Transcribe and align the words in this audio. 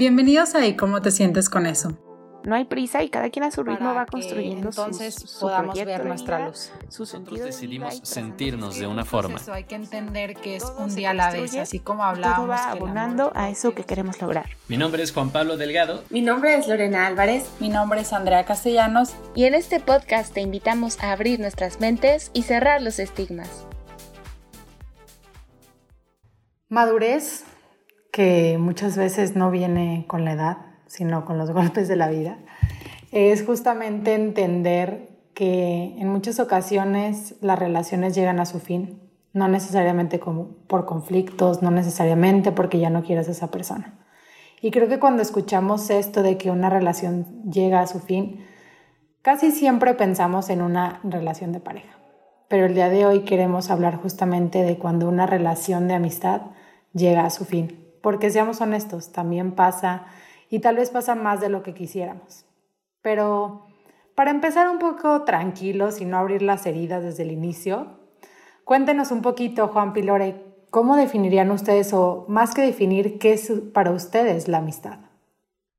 Bienvenidos 0.00 0.54
a 0.54 0.66
¿Y 0.66 0.76
cómo 0.76 1.02
te 1.02 1.10
sientes 1.10 1.50
con 1.50 1.66
eso? 1.66 1.92
No 2.44 2.54
hay 2.54 2.64
prisa 2.64 3.02
y 3.02 3.10
cada 3.10 3.28
quien 3.28 3.44
a 3.44 3.50
su 3.50 3.62
ritmo 3.62 3.92
va 3.92 4.06
construyendo 4.06 4.70
entonces 4.70 5.14
su, 5.14 5.40
podamos 5.40 5.74
ver 5.74 6.06
nuestra 6.06 6.38
vida, 6.38 6.48
luz. 6.48 6.72
Su 6.88 7.02
Nosotros 7.02 7.38
de 7.38 7.44
decidimos 7.44 8.00
y 8.02 8.06
sentirnos 8.06 8.78
de 8.78 8.86
una 8.86 9.04
forma. 9.04 9.36
eso, 9.36 9.52
hay 9.52 9.64
que 9.64 9.74
entender 9.74 10.36
que 10.36 10.56
es 10.56 10.62
Todo 10.62 10.84
un 10.84 10.94
día 10.94 11.10
a 11.10 11.12
la 11.12 11.30
vez, 11.30 11.54
así 11.56 11.80
como 11.80 12.00
y 12.00 12.04
todo 12.04 12.12
hablábamos. 12.12 12.48
va 12.48 12.70
abonando 12.70 13.30
a 13.34 13.50
eso 13.50 13.74
que 13.74 13.84
queremos 13.84 14.18
lograr. 14.22 14.48
Mi 14.68 14.78
nombre 14.78 15.02
es 15.02 15.12
Juan 15.12 15.28
Pablo 15.28 15.58
Delgado. 15.58 16.02
Mi 16.08 16.22
nombre 16.22 16.54
es 16.54 16.66
Lorena 16.66 17.06
Álvarez. 17.06 17.50
Mi 17.60 17.68
nombre 17.68 18.00
es 18.00 18.14
Andrea 18.14 18.46
Castellanos. 18.46 19.10
Y 19.34 19.44
en 19.44 19.52
este 19.52 19.80
podcast 19.80 20.32
te 20.32 20.40
invitamos 20.40 20.98
a 21.00 21.12
abrir 21.12 21.40
nuestras 21.40 21.78
mentes 21.78 22.30
y 22.32 22.44
cerrar 22.44 22.80
los 22.80 22.98
estigmas. 23.00 23.66
Madurez, 26.70 27.44
que 28.12 28.58
muchas 28.58 28.96
veces 28.96 29.36
no 29.36 29.50
viene 29.50 30.04
con 30.08 30.24
la 30.24 30.32
edad, 30.32 30.58
sino 30.86 31.24
con 31.24 31.38
los 31.38 31.50
golpes 31.52 31.88
de 31.88 31.96
la 31.96 32.08
vida, 32.08 32.38
es 33.12 33.44
justamente 33.44 34.14
entender 34.14 35.08
que 35.34 35.94
en 35.98 36.08
muchas 36.08 36.38
ocasiones 36.38 37.34
las 37.40 37.58
relaciones 37.58 38.14
llegan 38.14 38.40
a 38.40 38.46
su 38.46 38.60
fin, 38.60 39.00
no 39.32 39.48
necesariamente 39.48 40.18
por 40.18 40.86
conflictos, 40.86 41.62
no 41.62 41.70
necesariamente 41.70 42.52
porque 42.52 42.78
ya 42.78 42.90
no 42.90 43.02
quieres 43.02 43.28
a 43.28 43.32
esa 43.32 43.50
persona. 43.50 43.98
Y 44.60 44.70
creo 44.70 44.88
que 44.88 44.98
cuando 44.98 45.22
escuchamos 45.22 45.88
esto 45.88 46.22
de 46.22 46.36
que 46.36 46.50
una 46.50 46.68
relación 46.68 47.42
llega 47.44 47.80
a 47.80 47.86
su 47.86 48.00
fin, 48.00 48.44
casi 49.22 49.52
siempre 49.52 49.94
pensamos 49.94 50.50
en 50.50 50.60
una 50.60 51.00
relación 51.04 51.52
de 51.52 51.60
pareja. 51.60 51.98
Pero 52.48 52.66
el 52.66 52.74
día 52.74 52.90
de 52.90 53.06
hoy 53.06 53.20
queremos 53.20 53.70
hablar 53.70 53.96
justamente 53.96 54.62
de 54.62 54.76
cuando 54.76 55.08
una 55.08 55.26
relación 55.26 55.88
de 55.88 55.94
amistad 55.94 56.42
llega 56.92 57.24
a 57.24 57.30
su 57.30 57.44
fin. 57.44 57.79
Porque 58.02 58.30
seamos 58.30 58.60
honestos, 58.60 59.12
también 59.12 59.52
pasa 59.52 60.06
y 60.48 60.60
tal 60.60 60.76
vez 60.76 60.90
pasa 60.90 61.14
más 61.14 61.40
de 61.40 61.48
lo 61.48 61.62
que 61.62 61.74
quisiéramos. 61.74 62.46
Pero 63.02 63.66
para 64.14 64.30
empezar 64.30 64.68
un 64.68 64.78
poco 64.78 65.22
tranquilos 65.22 66.00
y 66.00 66.04
no 66.04 66.18
abrir 66.18 66.42
las 66.42 66.66
heridas 66.66 67.02
desde 67.02 67.22
el 67.22 67.30
inicio, 67.30 67.98
cuéntenos 68.64 69.10
un 69.10 69.22
poquito, 69.22 69.68
Juan 69.68 69.92
Pilore, 69.92 70.44
¿cómo 70.70 70.96
definirían 70.96 71.50
ustedes 71.50 71.92
o 71.92 72.26
más 72.28 72.54
que 72.54 72.62
definir 72.62 73.18
qué 73.18 73.32
es 73.32 73.52
para 73.72 73.92
ustedes 73.92 74.48
la 74.48 74.58
amistad? 74.58 74.98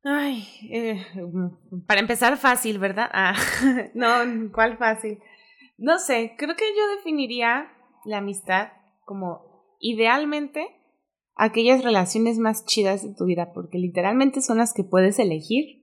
Ay, 0.04 0.48
eh, 0.72 1.06
para 1.86 2.00
empezar 2.00 2.36
fácil, 2.38 2.80
¿verdad? 2.80 3.10
Ah, 3.14 3.36
no, 3.94 4.52
¿cuál 4.52 4.78
fácil? 4.78 5.20
No 5.78 6.00
sé, 6.00 6.34
creo 6.38 6.56
que 6.56 6.76
yo 6.76 6.96
definiría 6.96 7.72
la 8.06 8.18
amistad 8.18 8.70
como 9.06 9.76
idealmente 9.80 10.81
aquellas 11.42 11.84
relaciones 11.84 12.38
más 12.38 12.66
chidas 12.66 13.02
de 13.02 13.16
tu 13.16 13.26
vida, 13.26 13.52
porque 13.52 13.80
literalmente 13.80 14.42
son 14.42 14.60
las 14.60 14.76
que 14.76 14.84
puedes 14.84 15.18
elegir. 15.18 15.82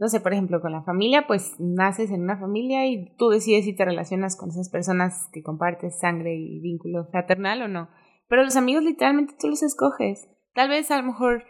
No 0.00 0.08
sé, 0.08 0.20
por 0.20 0.32
ejemplo, 0.32 0.60
con 0.60 0.72
la 0.72 0.82
familia, 0.82 1.28
pues 1.28 1.54
naces 1.60 2.10
en 2.10 2.22
una 2.22 2.36
familia 2.36 2.84
y 2.88 3.14
tú 3.16 3.28
decides 3.28 3.64
si 3.64 3.76
te 3.76 3.84
relacionas 3.84 4.36
con 4.36 4.50
esas 4.50 4.70
personas 4.70 5.28
que 5.32 5.44
compartes 5.44 6.00
sangre 6.00 6.34
y 6.34 6.58
vínculo 6.58 7.06
fraternal 7.12 7.62
o 7.62 7.68
no. 7.68 7.90
Pero 8.26 8.42
los 8.42 8.56
amigos 8.56 8.82
literalmente 8.82 9.34
tú 9.38 9.46
los 9.46 9.62
escoges. 9.62 10.28
Tal 10.52 10.68
vez 10.68 10.90
a 10.90 10.96
lo 10.96 11.04
mejor 11.04 11.44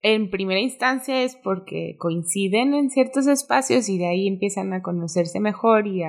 en 0.00 0.28
primera 0.28 0.58
instancia 0.58 1.22
es 1.22 1.36
porque 1.36 1.94
coinciden 2.00 2.74
en 2.74 2.90
ciertos 2.90 3.28
espacios 3.28 3.88
y 3.88 3.98
de 3.98 4.08
ahí 4.08 4.26
empiezan 4.26 4.72
a 4.72 4.82
conocerse 4.82 5.38
mejor 5.38 5.86
y, 5.86 6.02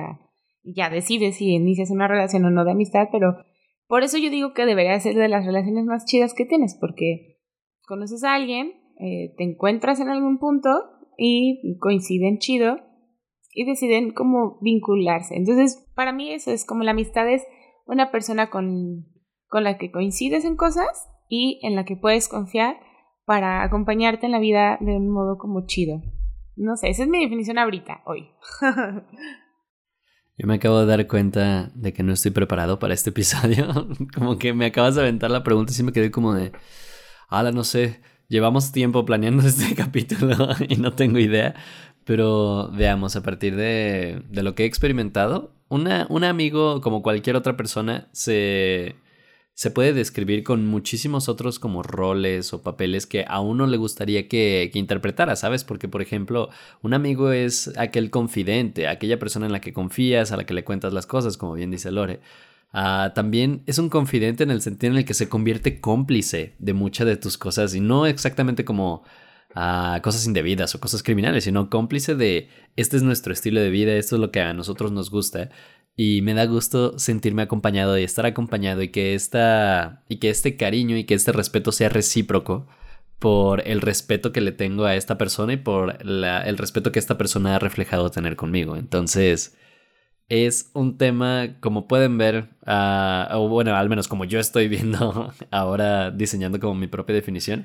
y 0.64 0.74
ya 0.74 0.90
decides 0.90 1.36
si 1.36 1.54
inicias 1.54 1.92
una 1.92 2.08
relación 2.08 2.44
o 2.46 2.50
no 2.50 2.64
de 2.64 2.72
amistad, 2.72 3.06
pero 3.12 3.44
por 3.86 4.02
eso 4.02 4.18
yo 4.18 4.30
digo 4.30 4.52
que 4.54 4.66
debería 4.66 4.98
ser 5.00 5.14
de 5.16 5.28
las 5.28 5.44
relaciones 5.44 5.84
más 5.84 6.04
chidas 6.04 6.34
que 6.34 6.46
tienes, 6.46 6.76
porque 6.80 7.40
conoces 7.86 8.24
a 8.24 8.34
alguien, 8.34 8.72
eh, 8.98 9.34
te 9.36 9.44
encuentras 9.44 10.00
en 10.00 10.08
algún 10.08 10.38
punto 10.38 10.70
y 11.16 11.78
coinciden 11.78 12.38
chido 12.38 12.78
y 13.52 13.64
deciden 13.64 14.12
cómo 14.12 14.58
vincularse. 14.60 15.36
Entonces, 15.36 15.86
para 15.94 16.12
mí 16.12 16.32
eso 16.32 16.50
es 16.50 16.64
como 16.66 16.82
la 16.82 16.90
amistad 16.90 17.28
es 17.28 17.46
una 17.86 18.10
persona 18.10 18.50
con, 18.50 19.06
con 19.48 19.64
la 19.64 19.78
que 19.78 19.90
coincides 19.90 20.44
en 20.44 20.56
cosas 20.56 21.08
y 21.28 21.60
en 21.62 21.76
la 21.76 21.84
que 21.84 21.96
puedes 21.96 22.28
confiar 22.28 22.76
para 23.24 23.62
acompañarte 23.62 24.26
en 24.26 24.32
la 24.32 24.38
vida 24.38 24.78
de 24.80 24.96
un 24.96 25.10
modo 25.10 25.38
como 25.38 25.66
chido. 25.66 26.02
No 26.56 26.76
sé, 26.76 26.88
esa 26.88 27.04
es 27.04 27.08
mi 27.08 27.20
definición 27.20 27.58
ahorita, 27.58 28.02
hoy. 28.04 28.28
Yo 30.36 30.48
me 30.48 30.54
acabo 30.54 30.80
de 30.80 30.86
dar 30.86 31.06
cuenta 31.06 31.70
de 31.74 31.92
que 31.92 32.02
no 32.02 32.12
estoy 32.12 32.32
preparado 32.32 32.78
para 32.78 32.94
este 32.94 33.10
episodio. 33.10 33.88
como 34.14 34.38
que 34.38 34.52
me 34.52 34.66
acabas 34.66 34.96
de 34.96 35.02
aventar 35.02 35.30
la 35.30 35.44
pregunta 35.44 35.72
y 35.72 35.74
sí 35.76 35.82
me 35.82 35.92
quedé 35.92 36.10
como 36.10 36.34
de, 36.34 36.52
ala, 37.28 37.52
no 37.52 37.62
sé, 37.64 38.00
llevamos 38.28 38.72
tiempo 38.72 39.04
planeando 39.04 39.42
este 39.46 39.74
capítulo 39.74 40.48
y 40.68 40.76
no 40.76 40.92
tengo 40.94 41.18
idea. 41.18 41.54
Pero 42.04 42.70
veamos, 42.72 43.16
a 43.16 43.22
partir 43.22 43.56
de, 43.56 44.22
de 44.28 44.42
lo 44.42 44.54
que 44.54 44.64
he 44.64 44.66
experimentado, 44.66 45.54
un 45.68 46.24
amigo, 46.24 46.80
como 46.80 47.02
cualquier 47.02 47.36
otra 47.36 47.56
persona, 47.56 48.08
se, 48.12 48.96
se 49.54 49.70
puede 49.70 49.92
describir 49.92 50.42
con 50.42 50.66
muchísimos 50.66 51.28
otros 51.28 51.58
como 51.60 51.82
roles 51.82 52.52
o 52.52 52.62
papeles 52.62 53.06
que 53.06 53.24
a 53.28 53.40
uno 53.40 53.66
le 53.66 53.76
gustaría 53.76 54.28
que, 54.28 54.70
que, 54.72 54.78
interpretara, 54.80 55.36
¿sabes? 55.36 55.62
Porque, 55.62 55.88
por 55.88 56.02
ejemplo, 56.02 56.50
un 56.82 56.92
amigo 56.92 57.30
es 57.30 57.72
aquel 57.78 58.10
confidente, 58.10 58.88
aquella 58.88 59.18
persona 59.18 59.46
en 59.46 59.52
la 59.52 59.60
que 59.60 59.72
confías, 59.72 60.32
a 60.32 60.36
la 60.36 60.44
que 60.44 60.54
le 60.54 60.64
cuentas 60.64 60.92
las 60.92 61.06
cosas, 61.06 61.36
como 61.36 61.54
bien 61.54 61.70
dice 61.70 61.92
Lore. 61.92 62.20
Uh, 62.74 63.14
también 63.14 63.62
es 63.66 63.78
un 63.78 63.88
confidente 63.88 64.42
en 64.42 64.50
el 64.50 64.60
sentido 64.60 64.92
en 64.92 64.98
el 64.98 65.04
que 65.04 65.14
se 65.14 65.28
convierte 65.28 65.80
cómplice 65.80 66.56
de 66.58 66.72
muchas 66.72 67.06
de 67.06 67.16
tus 67.16 67.38
cosas 67.38 67.72
y 67.76 67.80
no 67.80 68.06
exactamente 68.06 68.64
como 68.64 69.04
uh, 69.54 70.00
cosas 70.02 70.26
indebidas 70.26 70.74
o 70.74 70.80
cosas 70.80 71.04
criminales, 71.04 71.44
sino 71.44 71.70
cómplice 71.70 72.16
de 72.16 72.48
este 72.74 72.96
es 72.96 73.04
nuestro 73.04 73.32
estilo 73.32 73.60
de 73.60 73.70
vida, 73.70 73.92
esto 73.94 74.16
es 74.16 74.20
lo 74.20 74.32
que 74.32 74.40
a 74.40 74.52
nosotros 74.54 74.90
nos 74.90 75.10
gusta 75.10 75.50
y 75.96 76.22
me 76.22 76.34
da 76.34 76.46
gusto 76.46 76.98
sentirme 76.98 77.42
acompañado 77.42 77.98
y 77.98 78.02
estar 78.04 78.26
acompañado 78.26 78.82
y 78.82 78.88
que 78.88 79.14
esta 79.14 80.04
y 80.08 80.16
que 80.16 80.30
este 80.30 80.56
cariño 80.56 80.96
y 80.96 81.04
que 81.04 81.14
este 81.14 81.32
respeto 81.32 81.72
sea 81.72 81.88
recíproco 81.88 82.66
por 83.18 83.66
el 83.66 83.80
respeto 83.80 84.32
que 84.32 84.40
le 84.40 84.52
tengo 84.52 84.84
a 84.84 84.96
esta 84.96 85.16
persona 85.18 85.54
y 85.54 85.56
por 85.56 86.04
la, 86.04 86.42
el 86.42 86.58
respeto 86.58 86.92
que 86.92 86.98
esta 86.98 87.16
persona 87.16 87.56
ha 87.56 87.58
reflejado 87.58 88.10
tener 88.10 88.36
conmigo. 88.36 88.76
Entonces, 88.76 89.56
es 90.28 90.70
un 90.74 90.98
tema, 90.98 91.56
como 91.60 91.86
pueden 91.88 92.18
ver, 92.18 92.50
uh, 92.66 93.36
o 93.36 93.48
bueno, 93.48 93.76
al 93.76 93.88
menos 93.88 94.08
como 94.08 94.24
yo 94.24 94.40
estoy 94.40 94.68
viendo 94.68 95.32
ahora 95.50 96.10
diseñando 96.10 96.60
como 96.60 96.74
mi 96.74 96.86
propia 96.86 97.14
definición, 97.14 97.64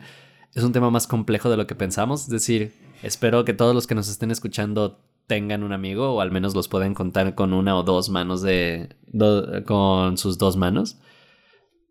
es 0.55 0.63
un 0.63 0.71
tema 0.71 0.89
más 0.91 1.07
complejo 1.07 1.49
de 1.49 1.57
lo 1.57 1.67
que 1.67 1.75
pensamos. 1.75 2.23
Es 2.23 2.29
decir, 2.29 2.73
espero 3.03 3.45
que 3.45 3.53
todos 3.53 3.75
los 3.75 3.87
que 3.87 3.95
nos 3.95 4.09
estén 4.09 4.31
escuchando 4.31 4.99
tengan 5.29 5.63
un 5.63 5.71
amigo 5.71 6.13
o 6.13 6.21
al 6.21 6.31
menos 6.31 6.55
los 6.55 6.67
pueden 6.67 6.93
contar 6.93 7.35
con 7.35 7.53
una 7.53 7.77
o 7.77 7.83
dos 7.83 8.09
manos 8.09 8.41
de 8.41 8.97
do, 9.07 9.63
con 9.63 10.17
sus 10.17 10.37
dos 10.39 10.57
manos. 10.57 10.99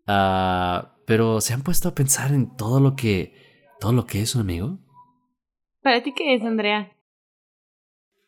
Uh, 0.07 0.85
pero 1.05 1.39
se 1.39 1.53
han 1.53 1.63
puesto 1.63 1.87
a 1.87 1.95
pensar 1.95 2.33
en 2.33 2.55
todo 2.57 2.79
lo 2.79 2.95
que 2.95 3.33
todo 3.79 3.93
lo 3.93 4.05
que 4.05 4.21
es 4.21 4.35
un 4.35 4.41
amigo 4.41 4.79
para 5.83 6.01
ti 6.01 6.13
qué 6.13 6.33
es 6.33 6.43
Andrea 6.43 6.91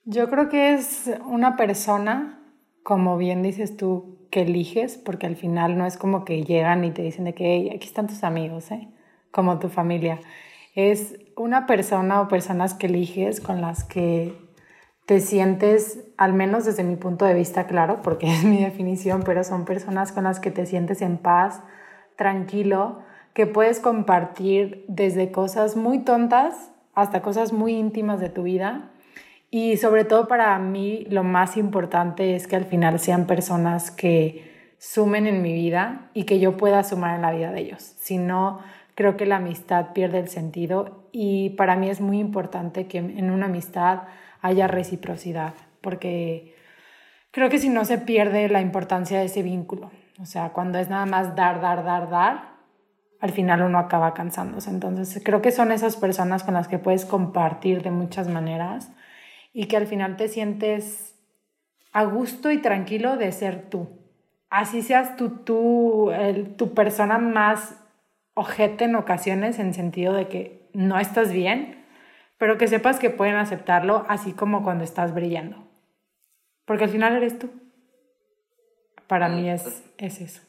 yo 0.06 0.30
creo 0.30 0.48
que 0.48 0.76
es 0.76 1.12
una 1.26 1.58
persona 1.58 2.40
como 2.84 3.18
bien 3.18 3.42
dices 3.42 3.78
tú 3.78 4.28
que 4.30 4.44
eliges 4.44 4.98
porque 4.98 5.28
al 5.28 5.36
final 5.36 5.78
no 5.78 5.88
es 5.88 5.98
como 5.98 6.24
que 6.24 6.44
llegan 6.44 6.86
y 6.86 6.92
te 6.92 7.02
dicen 7.02 7.26
de 7.26 7.34
que 7.34 7.46
hey, 7.46 7.72
aquí 7.76 7.88
están 7.88 8.06
tus 8.08 8.24
amigos 8.24 8.72
¿eh? 8.72 8.88
como 9.32 9.60
tu 9.60 9.70
familia. 9.70 10.20
Es 10.76 11.18
una 11.36 11.66
persona 11.66 12.22
o 12.22 12.28
personas 12.28 12.74
que 12.74 12.88
eliges 12.88 13.42
con 13.42 13.62
las 13.62 13.84
que 13.84 14.34
te 15.12 15.20
sientes, 15.20 16.00
al 16.16 16.32
menos 16.32 16.64
desde 16.64 16.86
mi 16.86 16.96
punto 16.96 17.26
de 17.26 17.34
vista, 17.34 17.68
claro, 17.68 18.02
porque 18.02 18.28
es 18.32 18.46
mi 18.46 18.64
definición, 18.64 19.24
pero 19.26 19.44
son 19.44 19.66
personas 19.66 20.14
con 20.14 20.24
las 20.24 20.40
que 20.40 20.52
te 20.52 20.66
sientes 20.66 21.02
en 21.02 21.18
paz, 21.18 21.62
tranquilo, 22.16 23.00
que 23.34 23.46
puedes 23.46 23.82
compartir 23.82 24.86
desde 24.88 25.30
cosas 25.30 25.76
muy 25.76 26.00
tontas 26.06 26.72
hasta 26.96 27.22
cosas 27.22 27.52
muy 27.52 27.74
íntimas 27.74 28.22
de 28.22 28.30
tu 28.30 28.44
vida. 28.44 28.92
Y 29.50 29.76
sobre 29.76 30.06
todo 30.06 30.30
para 30.30 30.58
mí 30.60 31.06
lo 31.10 31.26
más 31.26 31.58
importante 31.58 32.38
es 32.38 32.48
que 32.48 32.56
al 32.56 32.64
final 32.64 32.98
sean 32.98 33.28
personas 33.28 33.92
que 33.92 34.74
sumen 34.78 35.28
en 35.28 35.42
mi 35.42 35.52
vida 35.52 36.10
y 36.14 36.24
que 36.24 36.40
yo 36.40 36.56
pueda 36.56 36.86
sumar 36.86 37.18
en 37.18 37.24
la 37.24 37.34
vida 37.34 37.52
de 37.52 37.60
ellos. 37.60 37.82
Si 38.00 38.18
no, 38.18 38.60
creo 38.96 39.18
que 39.18 39.26
la 39.26 39.36
amistad 39.36 39.88
pierde 39.92 40.20
el 40.20 40.30
sentido 40.30 41.10
y 41.12 41.50
para 41.50 41.76
mí 41.76 41.90
es 41.90 42.00
muy 42.00 42.18
importante 42.18 42.88
que 42.88 43.00
en 43.00 43.30
una 43.30 43.48
amistad 43.48 44.04
haya 44.42 44.68
reciprocidad, 44.68 45.54
porque 45.82 46.56
creo 47.32 47.50
que 47.50 47.60
si 47.60 47.70
no 47.70 47.86
se 47.86 47.98
pierde 47.98 48.50
la 48.50 48.62
importancia 48.62 49.20
de 49.20 49.26
ese 49.26 49.44
vínculo. 49.44 49.92
O 50.20 50.26
sea, 50.26 50.50
cuando 50.50 50.78
es 50.78 50.90
nada 50.90 51.06
más 51.06 51.36
dar, 51.36 51.62
dar, 51.62 51.84
dar, 51.84 52.10
dar, 52.10 52.52
al 53.20 53.32
final 53.32 53.62
uno 53.62 53.78
acaba 53.78 54.14
cansándose. 54.14 54.70
Entonces, 54.70 55.22
creo 55.24 55.42
que 55.42 55.52
son 55.52 55.72
esas 55.72 55.96
personas 55.96 56.44
con 56.44 56.56
las 56.56 56.68
que 56.68 56.80
puedes 56.80 57.06
compartir 57.06 57.84
de 57.84 57.92
muchas 57.92 58.28
maneras 58.28 58.92
y 59.54 59.66
que 59.66 59.78
al 59.78 59.88
final 59.88 60.18
te 60.18 60.28
sientes 60.28 61.16
a 61.94 62.04
gusto 62.04 62.52
y 62.52 62.58
tranquilo 62.60 63.18
de 63.18 63.32
ser 63.32 63.70
tú. 63.70 63.90
Así 64.50 64.82
seas 64.82 65.16
tú, 65.16 65.30
tú 65.44 66.12
el, 66.12 66.56
tu 66.56 66.74
persona 66.74 67.18
más 67.18 67.78
ojete 68.34 68.86
en 68.86 68.96
ocasiones, 68.96 69.60
en 69.60 69.74
sentido 69.74 70.14
de 70.14 70.28
que 70.28 70.70
no 70.74 71.00
estás 71.00 71.32
bien, 71.32 71.81
pero 72.42 72.58
que 72.58 72.68
sepas 72.68 72.98
que 72.98 73.12
pueden 73.12 73.36
aceptarlo 73.36 74.04
así 74.10 74.34
como 74.34 74.64
cuando 74.64 74.84
estás 74.84 75.14
brillando. 75.14 75.58
Porque 76.66 76.86
al 76.86 76.90
final 76.90 77.16
eres 77.16 77.38
tú. 77.38 77.52
Para 79.08 79.30
mí 79.30 79.48
es, 79.48 79.84
es 80.00 80.22
eso. 80.22 80.42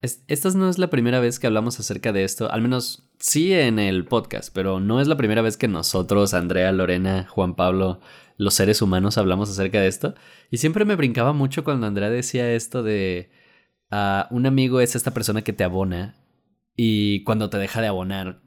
esta 0.00 0.50
no 0.50 0.68
es 0.70 0.78
la 0.78 0.88
primera 0.88 1.18
vez 1.18 1.40
que 1.40 1.48
hablamos 1.48 1.80
acerca 1.80 2.12
de 2.12 2.22
esto, 2.22 2.52
al 2.52 2.62
menos 2.62 3.10
sí 3.18 3.52
en 3.52 3.80
el 3.80 4.04
podcast, 4.04 4.54
pero 4.54 4.78
no 4.78 5.00
es 5.00 5.08
la 5.08 5.16
primera 5.16 5.42
vez 5.42 5.56
que 5.56 5.66
nosotros, 5.66 6.34
Andrea, 6.34 6.70
Lorena, 6.70 7.26
Juan 7.30 7.56
Pablo, 7.56 7.98
los 8.36 8.54
seres 8.54 8.80
humanos 8.80 9.18
hablamos 9.18 9.50
acerca 9.50 9.80
de 9.80 9.88
esto. 9.88 10.14
Y 10.52 10.58
siempre 10.58 10.84
me 10.84 10.94
brincaba 10.94 11.32
mucho 11.32 11.64
cuando 11.64 11.88
Andrea 11.88 12.10
decía 12.10 12.52
esto 12.52 12.84
de 12.84 13.32
uh, 13.90 14.32
un 14.32 14.46
amigo 14.46 14.80
es 14.80 14.94
esta 14.94 15.12
persona 15.12 15.42
que 15.42 15.52
te 15.52 15.64
abona 15.64 16.14
y 16.76 17.24
cuando 17.24 17.50
te 17.50 17.58
deja 17.58 17.80
de 17.80 17.88
abonar, 17.88 18.45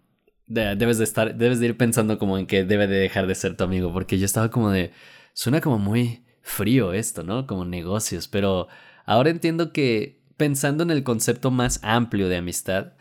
debes 0.49 0.97
de 0.97 1.03
estar, 1.03 1.35
debes 1.35 1.59
de 1.59 1.67
ir 1.67 1.77
pensando 1.77 2.17
como 2.17 2.37
en 2.37 2.47
que 2.47 2.65
debe 2.65 2.87
de 2.87 2.97
dejar 2.97 3.27
de 3.27 3.35
ser 3.35 3.55
tu 3.55 3.63
amigo, 3.63 3.93
porque 3.93 4.17
yo 4.17 4.25
estaba 4.25 4.49
como 4.49 4.71
de, 4.71 4.91
suena 5.33 5.61
como 5.61 5.79
muy 5.79 6.25
frío 6.41 6.93
esto, 6.93 7.23
¿no? 7.23 7.47
Como 7.47 7.65
negocios, 7.65 8.27
pero 8.27 8.67
ahora 9.05 9.29
entiendo 9.29 9.71
que 9.71 10.21
pensando 10.37 10.83
en 10.83 10.91
el 10.91 11.03
concepto 11.03 11.51
más 11.51 11.79
amplio 11.83 12.27
de 12.29 12.37
amistad, 12.37 12.93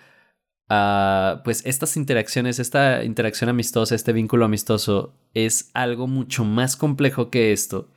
uh, 0.70 1.42
pues 1.44 1.62
estas 1.64 1.96
interacciones, 1.96 2.58
esta 2.58 3.02
interacción 3.04 3.48
amistosa, 3.50 3.94
este 3.94 4.12
vínculo 4.12 4.44
amistoso 4.44 5.16
es 5.34 5.70
algo 5.74 6.06
mucho 6.06 6.44
más 6.44 6.76
complejo 6.76 7.30
que 7.30 7.52
esto, 7.52 7.90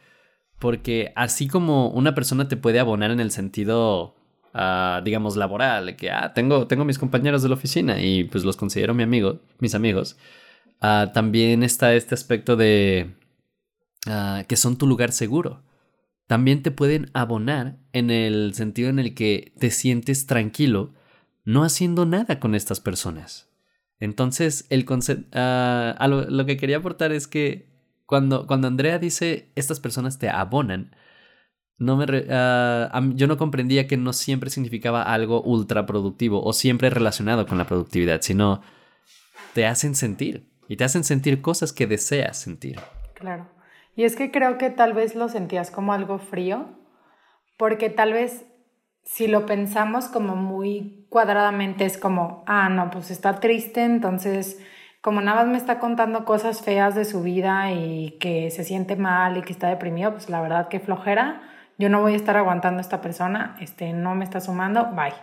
porque 0.60 1.12
así 1.16 1.48
como 1.48 1.90
una 1.90 2.16
persona 2.16 2.48
te 2.48 2.58
puede 2.58 2.80
abonar 2.80 3.12
en 3.12 3.20
el 3.20 3.32
sentido 3.32 4.16
uh, 4.54 5.04
digamos, 5.04 5.36
laboral, 5.36 5.96
que 5.96 6.12
ah, 6.12 6.34
tengo, 6.34 6.68
tengo 6.68 6.86
mis 6.86 7.00
compañeros 7.00 7.44
de 7.44 7.50
la 7.50 7.56
oficina 7.56 8.02
y 8.02 8.24
pues 8.26 8.44
los 8.44 8.58
considero 8.58 8.94
mi 8.94 9.04
amigo, 9.04 9.40
mis 9.60 9.76
amigos. 9.76 10.18
Uh, 10.82 11.12
también 11.14 11.64
está 11.64 11.94
este 11.94 12.16
aspecto 12.16 12.56
de 12.56 13.16
uh, 14.08 14.46
que 14.48 14.56
son 14.56 14.78
tu 14.78 14.88
lugar 14.88 15.12
seguro. 15.12 15.64
También 16.28 16.64
te 16.64 16.72
pueden 16.72 17.10
abonar 17.14 17.78
en 17.94 18.10
el 18.10 18.54
sentido 18.54 18.90
en 18.90 19.00
el 19.00 19.14
que 19.14 19.54
te 19.60 19.70
sientes 19.70 20.28
tranquilo 20.28 20.94
no 21.44 21.64
haciendo 21.64 22.06
nada 22.06 22.40
con 22.40 22.56
estas 22.56 22.80
personas. 22.80 23.50
Entonces, 24.00 24.66
el 24.70 24.86
concepto, 24.86 25.38
lo, 25.38 26.30
lo, 26.30 26.46
que 26.46 26.58
quería 26.58 26.78
aportar 26.78 27.12
es 27.12 27.28
que 27.28 27.70
cuando, 28.06 28.48
cuando 28.48 28.68
Andrea 28.68 29.00
dice 29.00 29.52
estas 29.56 29.80
personas 29.80 30.20
te 30.20 30.30
abonan, 30.30 30.96
no 31.78 31.98
me 31.98 32.06
ah, 32.30 33.02
yo 33.16 33.28
no 33.28 33.38
comprendía 33.38 33.88
que 33.88 33.98
no 33.98 34.14
siempre 34.14 34.50
significaba 34.50 35.04
algo 35.04 35.42
ultra 35.42 35.86
productivo 35.86 36.44
o 36.44 36.54
siempre 36.54 36.90
relacionado 36.90 37.46
con 37.48 37.58
la 37.58 37.66
productividad, 37.66 38.22
sino 38.22 38.62
te 39.54 39.66
hacen 39.66 39.96
sentir 39.96 40.50
y 40.68 40.78
te 40.78 40.84
hacen 40.84 41.04
sentir 41.04 41.42
cosas 41.42 41.74
que 41.74 41.88
deseas 41.88 42.38
sentir. 42.38 42.80
Claro. 43.16 43.48
Y 43.96 44.04
es 44.04 44.16
que 44.16 44.32
creo 44.32 44.58
que 44.58 44.70
tal 44.70 44.94
vez 44.94 45.16
lo 45.16 45.28
sentías 45.28 45.72
como 45.72 45.94
algo 45.94 46.18
frío, 46.18 46.70
porque 47.58 47.90
tal 47.90 48.14
vez 48.14 48.46
si 49.04 49.28
lo 49.28 49.46
pensamos 49.46 50.06
como 50.06 50.36
muy 50.36 51.08
cuadradamente 51.10 51.86
es 51.86 51.98
como, 51.98 52.44
ah, 52.48 52.70
no, 52.70 52.90
pues 52.90 53.12
está 53.12 53.40
triste, 53.40 53.84
entonces 53.84 54.60
como 55.02 55.20
nada 55.20 55.42
más 55.42 55.52
me 55.52 55.58
está 55.58 55.80
contando 55.80 56.26
cosas 56.26 56.62
feas 56.62 56.94
de 56.94 57.06
su 57.06 57.24
vida 57.24 57.72
y 57.72 58.18
que 58.20 58.52
se 58.52 58.64
siente 58.64 58.96
mal 58.96 59.36
y 59.38 59.42
que 59.42 59.52
está 59.52 59.68
deprimido, 59.68 60.12
pues 60.12 60.30
la 60.30 60.42
verdad 60.42 60.68
que 60.68 60.80
flojera 60.80 61.42
yo 61.82 61.90
no 61.90 62.00
voy 62.00 62.14
a 62.14 62.16
estar 62.16 62.38
aguantando 62.38 62.78
a 62.78 62.82
esta 62.82 63.02
persona, 63.02 63.58
este, 63.60 63.92
no 63.92 64.14
me 64.14 64.24
está 64.24 64.40
sumando, 64.40 64.92
bye. 64.96 65.14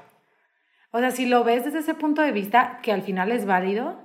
O 0.91 0.99
sea, 0.99 1.13
si 1.13 1.27
lo 1.27 1.45
ves 1.45 1.65
desde 1.65 1.79
ese 1.79 1.95
punto 1.95 2.21
de 2.21 2.33
vista, 2.33 2.81
que 2.83 2.93
al 2.93 3.03
final 3.03 3.31
es 3.31 3.47
válido, 3.47 3.97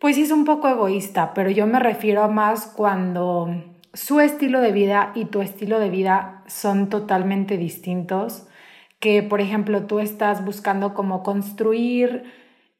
pues 0.00 0.14
sí 0.14 0.22
es 0.22 0.30
un 0.30 0.44
poco 0.44 0.68
egoísta, 0.68 1.34
pero 1.34 1.50
yo 1.50 1.66
me 1.66 1.80
refiero 1.80 2.28
más 2.28 2.66
cuando 2.66 3.48
su 3.92 4.20
estilo 4.20 4.60
de 4.60 4.70
vida 4.70 5.10
y 5.14 5.24
tu 5.24 5.40
estilo 5.40 5.80
de 5.80 5.90
vida 5.90 6.44
son 6.46 6.88
totalmente 6.88 7.56
distintos, 7.56 8.46
que 9.00 9.24
por 9.24 9.40
ejemplo 9.40 9.86
tú 9.86 9.98
estás 9.98 10.44
buscando 10.44 10.94
como 10.94 11.24
construir 11.24 12.32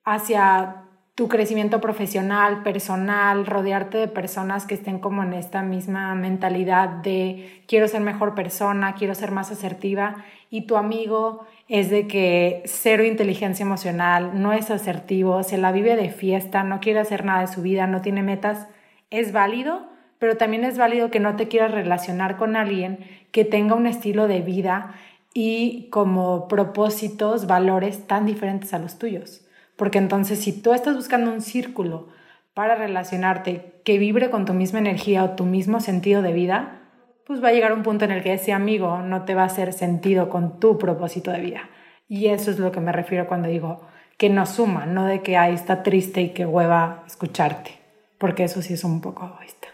hacia 0.04 0.85
tu 1.16 1.28
crecimiento 1.28 1.80
profesional, 1.80 2.62
personal, 2.62 3.46
rodearte 3.46 3.96
de 3.96 4.06
personas 4.06 4.66
que 4.66 4.74
estén 4.74 4.98
como 4.98 5.22
en 5.22 5.32
esta 5.32 5.62
misma 5.62 6.14
mentalidad 6.14 6.90
de 6.90 7.62
quiero 7.66 7.88
ser 7.88 8.02
mejor 8.02 8.34
persona, 8.34 8.94
quiero 8.94 9.14
ser 9.14 9.30
más 9.30 9.50
asertiva 9.50 10.26
y 10.50 10.66
tu 10.66 10.76
amigo 10.76 11.46
es 11.68 11.88
de 11.88 12.06
que 12.06 12.62
cero 12.66 13.02
inteligencia 13.02 13.64
emocional, 13.64 14.42
no 14.42 14.52
es 14.52 14.70
asertivo, 14.70 15.42
se 15.42 15.56
la 15.56 15.72
vive 15.72 15.96
de 15.96 16.10
fiesta, 16.10 16.62
no 16.64 16.80
quiere 16.80 17.00
hacer 17.00 17.24
nada 17.24 17.40
de 17.40 17.46
su 17.46 17.62
vida, 17.62 17.86
no 17.86 18.02
tiene 18.02 18.22
metas, 18.22 18.69
es 19.08 19.32
válido, 19.32 19.86
pero 20.19 20.36
también 20.36 20.64
es 20.64 20.76
válido 20.76 21.10
que 21.10 21.19
no 21.19 21.34
te 21.34 21.48
quieras 21.48 21.72
relacionar 21.72 22.36
con 22.36 22.56
alguien 22.56 22.98
que 23.32 23.46
tenga 23.46 23.74
un 23.74 23.86
estilo 23.86 24.28
de 24.28 24.42
vida 24.42 24.94
y 25.32 25.88
como 25.88 26.46
propósitos, 26.46 27.46
valores 27.46 28.06
tan 28.06 28.26
diferentes 28.26 28.74
a 28.74 28.78
los 28.78 28.98
tuyos. 28.98 29.45
Porque 29.76 29.99
entonces 29.99 30.40
si 30.40 30.61
tú 30.61 30.73
estás 30.73 30.96
buscando 30.96 31.32
un 31.32 31.43
círculo 31.43 32.08
para 32.55 32.75
relacionarte 32.75 33.75
que 33.84 33.99
vibre 33.99 34.31
con 34.31 34.46
tu 34.46 34.55
misma 34.55 34.78
energía 34.78 35.23
o 35.23 35.31
tu 35.31 35.44
mismo 35.44 35.81
sentido 35.81 36.23
de 36.23 36.32
vida, 36.32 36.82
pues 37.26 37.43
va 37.43 37.49
a 37.49 37.52
llegar 37.52 37.73
un 37.73 37.82
punto 37.82 38.05
en 38.05 38.12
el 38.12 38.23
que 38.23 38.32
ese 38.32 38.52
amigo 38.52 39.02
no 39.02 39.25
te 39.25 39.34
va 39.34 39.43
a 39.43 39.46
hacer 39.46 39.73
sentido 39.73 40.28
con 40.28 40.58
tu 40.61 40.78
propósito 40.78 41.31
de 41.31 41.40
vida. 41.40 41.69
Y 42.08 42.26
eso 42.26 42.50
es 42.50 42.58
lo 42.58 42.73
que 42.73 42.81
me 42.81 42.93
refiero 42.93 43.26
cuando 43.26 43.49
digo 43.49 43.81
que 44.17 44.31
no 44.31 44.46
suma, 44.46 44.87
no 44.87 45.05
de 45.05 45.23
que 45.23 45.37
ahí 45.37 45.55
está 45.55 45.82
triste 45.82 46.22
y 46.22 46.31
que 46.31 46.46
hueva 46.46 47.02
escucharte, 47.06 47.72
porque 48.19 48.44
eso 48.44 48.62
sí 48.62 48.75
es 48.75 48.84
un 48.84 49.00
poco 49.00 49.26
egoísta. 49.26 49.69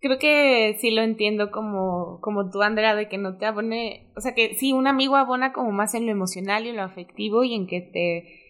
Creo 0.00 0.18
que 0.18 0.78
sí 0.80 0.90
lo 0.90 1.02
entiendo 1.02 1.50
como, 1.50 2.20
como 2.22 2.50
tú, 2.50 2.62
Andrea, 2.62 2.94
de 2.94 3.08
que 3.08 3.18
no 3.18 3.36
te 3.36 3.44
abone, 3.44 4.10
o 4.16 4.20
sea 4.22 4.34
que 4.34 4.54
sí, 4.54 4.72
un 4.72 4.86
amigo 4.86 5.16
abona 5.16 5.52
como 5.52 5.72
más 5.72 5.94
en 5.94 6.06
lo 6.06 6.12
emocional 6.12 6.64
y 6.64 6.70
en 6.70 6.76
lo 6.76 6.82
afectivo 6.82 7.44
y 7.44 7.54
en 7.54 7.66
que 7.66 7.80
te 7.82 8.49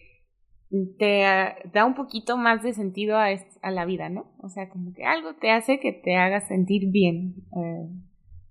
te 0.97 1.23
da 1.73 1.85
un 1.85 1.95
poquito 1.95 2.37
más 2.37 2.63
de 2.63 2.73
sentido 2.73 3.17
a, 3.17 3.71
la 3.71 3.85
vida, 3.85 4.09
¿no? 4.09 4.31
O 4.39 4.49
sea, 4.49 4.69
como 4.69 4.93
que 4.93 5.03
algo 5.03 5.35
te 5.35 5.51
hace 5.51 5.79
que 5.79 5.91
te 5.91 6.15
haga 6.15 6.41
sentir 6.41 6.89
bien. 6.91 7.35
Eh, 7.55 7.89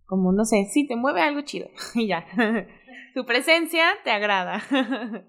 como, 0.05 0.32
no 0.32 0.44
sé, 0.44 0.67
sí, 0.67 0.87
te 0.87 0.96
mueve 0.96 1.22
algo 1.22 1.40
chido 1.43 1.69
y 1.94 2.08
ya. 2.08 2.26
tu 3.14 3.25
presencia 3.25 3.84
te 4.05 4.11
agrada. 4.11 4.61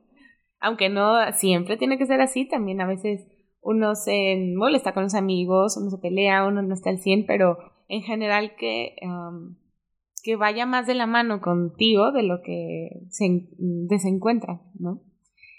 Aunque 0.59 0.89
no 0.89 1.31
siempre 1.33 1.77
tiene 1.77 1.97
que 1.97 2.05
ser 2.05 2.21
así, 2.21 2.47
también 2.47 2.81
a 2.81 2.87
veces 2.87 3.25
uno 3.61 3.95
se 3.95 4.53
molesta 4.55 4.93
con 4.93 5.03
los 5.03 5.15
amigos, 5.15 5.77
uno 5.77 5.89
se 5.89 5.97
pelea, 5.97 6.45
uno 6.45 6.61
no 6.61 6.73
está 6.73 6.89
al 6.89 6.99
100, 6.99 7.25
pero 7.25 7.57
en 7.87 8.03
general 8.03 8.55
que, 8.57 8.95
que 10.23 10.35
vaya 10.35 10.67
más 10.67 10.85
de 10.85 10.93
la 10.93 11.07
mano 11.07 11.41
contigo 11.41 12.11
de 12.11 12.23
lo 12.23 12.41
que 12.43 12.89
se 13.09 13.49
desencuentra, 13.57 14.61
¿no? 14.77 15.01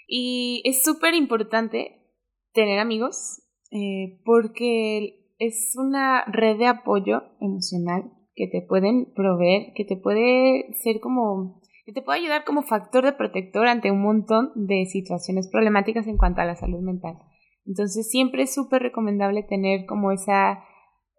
Y 0.07 0.61
es 0.65 0.83
súper 0.83 1.13
importante 1.13 1.99
tener 2.53 2.79
amigos 2.79 3.41
eh, 3.71 4.19
porque 4.25 5.23
es 5.39 5.73
una 5.77 6.25
red 6.25 6.57
de 6.57 6.67
apoyo 6.67 7.23
emocional 7.41 8.11
que 8.35 8.47
te 8.47 8.61
pueden 8.61 9.13
proveer, 9.13 9.73
que 9.75 9.85
te 9.85 9.97
puede 9.97 10.73
ser 10.81 10.99
como, 10.99 11.61
que 11.85 11.93
te 11.93 12.01
puede 12.01 12.19
ayudar 12.19 12.43
como 12.45 12.63
factor 12.63 13.05
de 13.05 13.13
protector 13.13 13.67
ante 13.67 13.91
un 13.91 14.01
montón 14.01 14.51
de 14.55 14.85
situaciones 14.85 15.49
problemáticas 15.51 16.07
en 16.07 16.17
cuanto 16.17 16.41
a 16.41 16.45
la 16.45 16.55
salud 16.55 16.81
mental. 16.81 17.17
Entonces 17.65 18.09
siempre 18.09 18.43
es 18.43 18.53
súper 18.53 18.81
recomendable 18.81 19.43
tener 19.43 19.85
como 19.85 20.11
esa, 20.11 20.63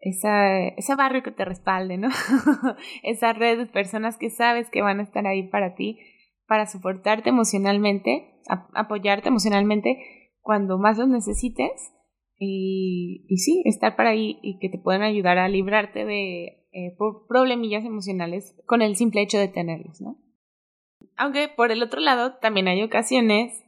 esa, 0.00 0.68
ese 0.68 0.94
barrio 0.94 1.22
que 1.22 1.30
te 1.30 1.44
respalde, 1.44 1.96
¿no? 1.96 2.08
esa 3.02 3.32
red 3.32 3.58
de 3.58 3.66
personas 3.66 4.18
que 4.18 4.30
sabes 4.30 4.68
que 4.70 4.82
van 4.82 5.00
a 5.00 5.04
estar 5.04 5.26
ahí 5.26 5.48
para 5.48 5.74
ti, 5.74 5.98
para 6.46 6.66
soportarte 6.66 7.30
emocionalmente 7.30 8.34
apoyarte 8.46 9.28
emocionalmente 9.28 10.30
cuando 10.40 10.78
más 10.78 10.98
los 10.98 11.08
necesites 11.08 11.92
y, 12.36 13.24
sí, 13.36 13.62
estar 13.64 13.96
para 13.96 14.10
ahí 14.10 14.38
y 14.42 14.58
que 14.58 14.68
te 14.68 14.78
puedan 14.78 15.02
ayudar 15.02 15.38
a 15.38 15.48
librarte 15.48 16.04
de 16.04 16.66
eh, 16.72 16.96
problemillas 17.28 17.84
emocionales 17.84 18.54
con 18.66 18.82
el 18.82 18.96
simple 18.96 19.22
hecho 19.22 19.38
de 19.38 19.48
tenerlos, 19.48 20.00
¿no? 20.00 20.18
Aunque 21.16 21.48
por 21.48 21.70
el 21.70 21.82
otro 21.82 22.00
lado 22.00 22.34
también 22.38 22.66
hay 22.68 22.82
ocasiones 22.82 23.64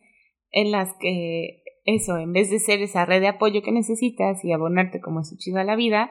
en 0.50 0.72
las 0.72 0.92
que 0.98 1.62
eso, 1.84 2.18
en 2.18 2.32
vez 2.32 2.50
de 2.50 2.58
ser 2.58 2.82
esa 2.82 3.06
red 3.06 3.20
de 3.20 3.28
apoyo 3.28 3.62
que 3.62 3.70
necesitas 3.70 4.44
y 4.44 4.52
abonarte 4.52 5.00
como 5.00 5.20
es 5.20 5.34
chido 5.38 5.58
a 5.58 5.64
la 5.64 5.76
vida, 5.76 6.10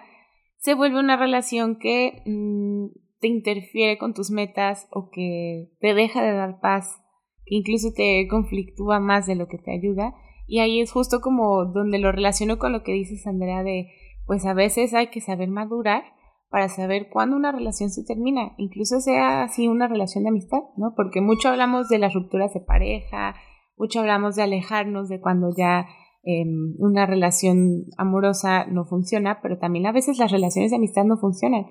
se 0.58 0.74
vuelve 0.74 1.00
una 1.00 1.18
relación 1.18 1.78
que 1.78 2.24
mm, 2.26 2.88
te 3.20 3.28
interfiere 3.28 3.98
con 3.98 4.14
tus 4.14 4.32
metas 4.32 4.88
o 4.92 5.10
que 5.10 5.72
te 5.80 5.94
deja 5.94 6.24
de 6.24 6.34
dar 6.34 6.60
paz 6.60 7.02
que 7.46 7.56
incluso 7.56 7.94
te 7.94 8.28
conflictúa 8.28 9.00
más 9.00 9.28
de 9.28 9.36
lo 9.36 9.48
que 9.48 9.58
te 9.58 9.72
ayuda. 9.72 10.16
Y 10.48 10.60
ahí 10.60 10.82
es 10.82 10.92
justo 10.92 11.22
como 11.22 11.66
donde 11.66 12.00
lo 12.00 12.12
relaciono 12.12 12.58
con 12.58 12.72
lo 12.72 12.84
que 12.84 12.94
dices, 12.94 13.26
Andrea, 13.26 13.64
de 13.64 13.88
pues 14.26 14.46
a 14.46 14.54
veces 14.54 14.94
hay 14.94 15.08
que 15.08 15.22
saber 15.22 15.50
madurar 15.50 16.04
para 16.50 16.68
saber 16.70 17.10
cuándo 17.10 17.36
una 17.36 17.52
relación 17.52 17.90
se 17.90 18.04
termina, 18.04 18.54
incluso 18.58 19.00
sea 19.00 19.44
así 19.44 19.68
una 19.68 19.88
relación 19.88 20.24
de 20.24 20.30
amistad, 20.30 20.62
¿no? 20.78 20.94
Porque 20.96 21.22
mucho 21.22 21.50
hablamos 21.50 21.90
de 21.90 22.00
las 22.00 22.14
rupturas 22.14 22.54
de 22.54 22.62
pareja, 22.62 23.36
mucho 23.78 24.00
hablamos 24.00 24.36
de 24.36 24.44
alejarnos 24.44 25.10
de 25.10 25.20
cuando 25.20 25.50
ya 25.56 25.88
em, 26.24 26.76
una 26.80 27.06
relación 27.06 27.86
amorosa 27.98 28.66
no 28.66 28.86
funciona, 28.86 29.42
pero 29.42 29.60
también 29.60 29.86
a 29.86 29.92
veces 29.92 30.18
las 30.18 30.32
relaciones 30.32 30.72
de 30.72 30.78
amistad 30.78 31.04
no 31.04 31.18
funcionan 31.18 31.66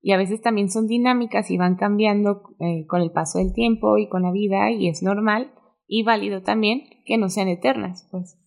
y 0.00 0.12
a 0.12 0.16
veces 0.16 0.40
también 0.40 0.70
son 0.70 0.86
dinámicas 0.86 1.50
y 1.50 1.56
van 1.56 1.76
cambiando 1.76 2.42
eh, 2.60 2.86
con 2.86 3.00
el 3.00 3.10
paso 3.10 3.38
del 3.38 3.52
tiempo 3.52 3.98
y 3.98 4.08
con 4.08 4.22
la 4.22 4.30
vida 4.30 4.70
y 4.70 4.88
es 4.88 5.02
normal 5.02 5.52
y 5.86 6.02
válido 6.02 6.42
también 6.42 6.82
que 7.04 7.16
no 7.16 7.28
sean 7.28 7.48
eternas, 7.48 8.06
pues. 8.10 8.38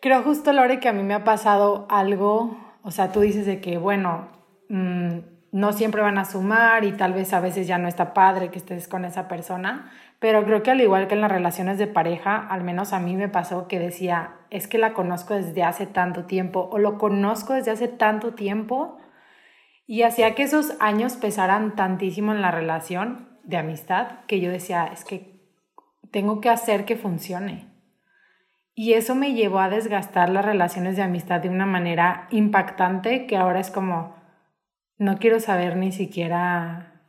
Creo 0.00 0.22
justo, 0.22 0.52
Lore, 0.52 0.80
que 0.80 0.88
a 0.88 0.94
mí 0.94 1.02
me 1.02 1.12
ha 1.12 1.24
pasado 1.24 1.86
algo, 1.90 2.56
o 2.82 2.90
sea, 2.90 3.12
tú 3.12 3.20
dices 3.20 3.44
de 3.44 3.60
que, 3.60 3.76
bueno, 3.76 4.28
mm, 4.70 5.18
no 5.52 5.72
siempre 5.72 6.00
van 6.00 6.16
a 6.16 6.24
sumar 6.24 6.84
y 6.84 6.92
tal 6.92 7.12
vez 7.12 7.34
a 7.34 7.40
veces 7.40 7.66
ya 7.66 7.76
no 7.76 7.88
está 7.88 8.14
padre 8.14 8.50
que 8.50 8.58
estés 8.58 8.88
con 8.88 9.04
esa 9.04 9.28
persona, 9.28 9.90
pero 10.18 10.44
creo 10.44 10.62
que 10.62 10.70
al 10.70 10.80
igual 10.80 11.08
que 11.08 11.14
en 11.14 11.20
las 11.20 11.32
relaciones 11.32 11.76
de 11.76 11.86
pareja, 11.86 12.36
al 12.36 12.62
menos 12.62 12.92
a 12.92 13.00
mí 13.00 13.16
me 13.16 13.28
pasó 13.28 13.68
que 13.68 13.78
decía, 13.78 14.36
es 14.48 14.68
que 14.68 14.78
la 14.78 14.94
conozco 14.94 15.34
desde 15.34 15.64
hace 15.64 15.86
tanto 15.86 16.24
tiempo 16.24 16.68
o 16.72 16.78
lo 16.78 16.96
conozco 16.96 17.52
desde 17.52 17.72
hace 17.72 17.88
tanto 17.88 18.32
tiempo 18.32 18.96
y 19.90 20.04
hacía 20.04 20.36
que 20.36 20.44
esos 20.44 20.76
años 20.78 21.14
pesaran 21.14 21.74
tantísimo 21.74 22.30
en 22.30 22.42
la 22.42 22.52
relación 22.52 23.28
de 23.42 23.56
amistad 23.56 24.20
que 24.28 24.38
yo 24.38 24.48
decía, 24.48 24.86
es 24.86 25.04
que 25.04 25.42
tengo 26.12 26.40
que 26.40 26.48
hacer 26.48 26.84
que 26.84 26.94
funcione. 26.94 27.66
Y 28.72 28.92
eso 28.92 29.16
me 29.16 29.34
llevó 29.34 29.58
a 29.58 29.68
desgastar 29.68 30.28
las 30.28 30.44
relaciones 30.44 30.94
de 30.94 31.02
amistad 31.02 31.40
de 31.40 31.48
una 31.48 31.66
manera 31.66 32.28
impactante 32.30 33.26
que 33.26 33.36
ahora 33.36 33.58
es 33.58 33.72
como, 33.72 34.14
no 34.96 35.18
quiero 35.18 35.40
saber 35.40 35.76
ni 35.76 35.90
siquiera 35.90 37.02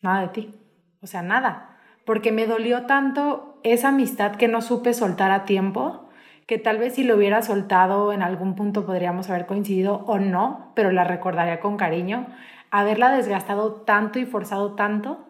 nada 0.00 0.20
de 0.20 0.28
ti. 0.28 0.54
O 1.02 1.08
sea, 1.08 1.22
nada. 1.22 1.78
Porque 2.06 2.30
me 2.30 2.46
dolió 2.46 2.86
tanto 2.86 3.58
esa 3.64 3.88
amistad 3.88 4.36
que 4.36 4.46
no 4.46 4.62
supe 4.62 4.94
soltar 4.94 5.32
a 5.32 5.46
tiempo, 5.46 6.08
que 6.50 6.58
tal 6.58 6.78
vez 6.78 6.96
si 6.96 7.04
lo 7.04 7.14
hubiera 7.14 7.42
soltado 7.42 8.12
en 8.12 8.22
algún 8.22 8.56
punto 8.56 8.84
podríamos 8.84 9.30
haber 9.30 9.46
coincidido 9.46 10.02
o 10.06 10.18
no, 10.18 10.72
pero 10.74 10.90
la 10.90 11.04
recordaría 11.04 11.60
con 11.60 11.76
cariño. 11.76 12.26
Haberla 12.72 13.12
desgastado 13.12 13.82
tanto 13.82 14.18
y 14.18 14.26
forzado 14.26 14.74
tanto 14.74 15.28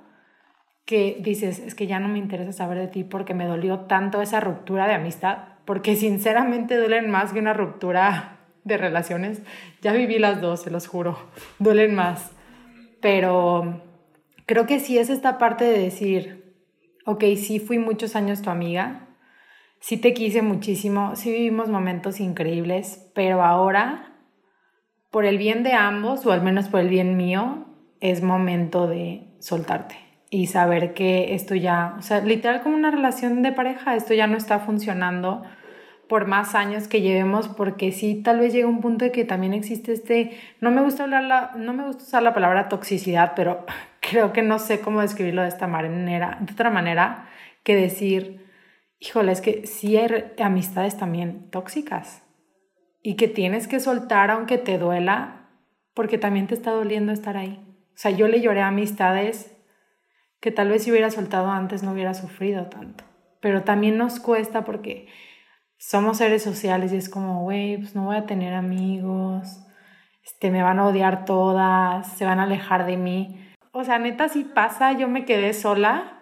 que 0.86 1.18
dices, 1.20 1.58
es 1.58 1.74
que 1.74 1.86
ya 1.86 2.00
no 2.00 2.08
me 2.08 2.18
interesa 2.18 2.52
saber 2.52 2.78
de 2.78 2.88
ti 2.88 3.04
porque 3.04 3.34
me 3.34 3.44
dolió 3.44 3.80
tanto 3.80 4.22
esa 4.22 4.40
ruptura 4.40 4.88
de 4.88 4.94
amistad, 4.94 5.40
porque 5.66 5.94
sinceramente 5.94 6.78
duelen 6.78 7.10
más 7.10 7.34
que 7.34 7.38
una 7.38 7.52
ruptura 7.52 8.38
de 8.64 8.78
relaciones. 8.78 9.42
Ya 9.82 9.92
viví 9.92 10.18
las 10.18 10.40
dos, 10.40 10.62
se 10.62 10.70
los 10.70 10.88
juro, 10.88 11.18
duelen 11.58 11.94
más. 11.94 12.32
Pero 13.02 13.82
creo 14.46 14.64
que 14.64 14.80
sí 14.80 14.96
es 14.96 15.10
esta 15.10 15.36
parte 15.36 15.66
de 15.66 15.80
decir, 15.80 16.54
ok, 17.04 17.24
sí 17.36 17.60
fui 17.60 17.78
muchos 17.78 18.16
años 18.16 18.40
tu 18.40 18.48
amiga, 18.48 19.09
sí 19.80 19.96
te 19.96 20.14
quise 20.14 20.42
muchísimo, 20.42 21.16
sí 21.16 21.32
vivimos 21.32 21.68
momentos 21.68 22.20
increíbles, 22.20 23.10
pero 23.14 23.42
ahora, 23.42 24.12
por 25.10 25.24
el 25.24 25.38
bien 25.38 25.62
de 25.62 25.72
ambos, 25.72 26.24
o 26.26 26.32
al 26.32 26.42
menos 26.42 26.68
por 26.68 26.80
el 26.80 26.88
bien 26.88 27.16
mío, 27.16 27.66
es 28.00 28.22
momento 28.22 28.86
de 28.86 29.26
soltarte 29.40 29.96
y 30.30 30.46
saber 30.46 30.94
que 30.94 31.34
esto 31.34 31.56
ya, 31.56 31.96
o 31.98 32.02
sea, 32.02 32.20
literal 32.20 32.62
como 32.62 32.76
una 32.76 32.92
relación 32.92 33.42
de 33.42 33.50
pareja, 33.50 33.96
esto 33.96 34.14
ya 34.14 34.28
no 34.28 34.36
está 34.36 34.60
funcionando 34.60 35.42
por 36.08 36.26
más 36.26 36.54
años 36.54 36.88
que 36.88 37.00
llevemos, 37.00 37.48
porque 37.48 37.92
sí, 37.92 38.20
tal 38.22 38.40
vez 38.40 38.52
llega 38.52 38.68
un 38.68 38.80
punto 38.80 39.04
de 39.04 39.12
que 39.12 39.24
también 39.24 39.54
existe 39.54 39.92
este, 39.92 40.36
no 40.60 40.70
me 40.70 40.82
gusta 40.82 41.04
hablar 41.04 41.24
la, 41.24 41.52
no 41.56 41.72
me 41.72 41.84
gusta 41.84 42.04
usar 42.04 42.22
la 42.22 42.34
palabra 42.34 42.68
toxicidad, 42.68 43.32
pero 43.34 43.64
creo 44.00 44.32
que 44.32 44.42
no 44.42 44.58
sé 44.58 44.80
cómo 44.80 45.00
describirlo 45.00 45.42
de 45.42 45.48
esta 45.48 45.66
manera, 45.66 46.38
de 46.40 46.52
otra 46.52 46.70
manera 46.70 47.28
que 47.62 47.76
decir, 47.76 48.49
híjole, 49.00 49.32
es 49.32 49.40
que 49.40 49.66
sí 49.66 49.96
hay 49.96 50.32
amistades 50.38 50.96
también 50.96 51.50
tóxicas 51.50 52.22
y 53.02 53.16
que 53.16 53.28
tienes 53.28 53.66
que 53.66 53.80
soltar 53.80 54.30
aunque 54.30 54.58
te 54.58 54.78
duela, 54.78 55.48
porque 55.94 56.18
también 56.18 56.46
te 56.46 56.54
está 56.54 56.70
doliendo 56.70 57.12
estar 57.12 57.36
ahí. 57.36 57.64
O 57.94 57.96
sea, 57.96 58.10
yo 58.10 58.28
le 58.28 58.40
lloré 58.40 58.60
a 58.60 58.68
amistades 58.68 59.56
que 60.40 60.52
tal 60.52 60.68
vez 60.68 60.84
si 60.84 60.90
hubiera 60.90 61.10
soltado 61.10 61.50
antes 61.50 61.82
no 61.82 61.92
hubiera 61.92 62.14
sufrido 62.14 62.66
tanto, 62.66 63.04
pero 63.40 63.62
también 63.62 63.98
nos 63.98 64.20
cuesta 64.20 64.64
porque 64.64 65.08
somos 65.78 66.18
seres 66.18 66.42
sociales 66.42 66.92
y 66.92 66.96
es 66.96 67.08
como, 67.08 67.42
güey, 67.42 67.78
pues 67.78 67.94
no 67.94 68.04
voy 68.04 68.16
a 68.16 68.26
tener 68.26 68.54
amigos, 68.54 69.66
este, 70.22 70.50
me 70.50 70.62
van 70.62 70.78
a 70.78 70.86
odiar 70.86 71.24
todas, 71.24 72.06
se 72.12 72.24
van 72.24 72.38
a 72.38 72.44
alejar 72.44 72.86
de 72.86 72.96
mí. 72.96 73.50
O 73.72 73.84
sea, 73.84 73.98
neta, 73.98 74.28
si 74.28 74.44
pasa, 74.44 74.92
yo 74.92 75.08
me 75.08 75.24
quedé 75.24 75.52
sola, 75.54 76.19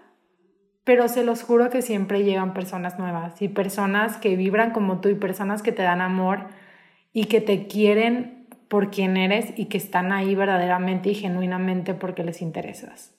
pero 0.89 1.07
se 1.09 1.23
los 1.23 1.43
juro 1.43 1.69
que 1.69 1.83
siempre 1.83 2.25
llegan 2.25 2.55
personas 2.55 2.99
nuevas 2.99 3.43
y 3.43 3.49
personas 3.49 4.17
que 4.17 4.37
vibran 4.37 4.71
como 4.71 5.03
tú 5.03 5.11
y 5.11 5.17
personas 5.17 5.61
que 5.61 5.71
te 5.71 5.83
dan 5.83 6.01
amor 6.01 6.47
y 7.13 7.27
que 7.27 7.43
te 7.43 7.67
quieren 7.67 8.49
por 8.69 8.89
quien 8.91 9.19
eres 9.19 9.53
y 9.55 9.67
que 9.67 9.77
están 9.77 10.13
ahí 10.13 10.35
verdaderamente 10.35 11.11
y 11.11 11.15
genuinamente 11.15 11.93
porque 11.93 12.25
les 12.25 12.41
interesas. 12.41 13.15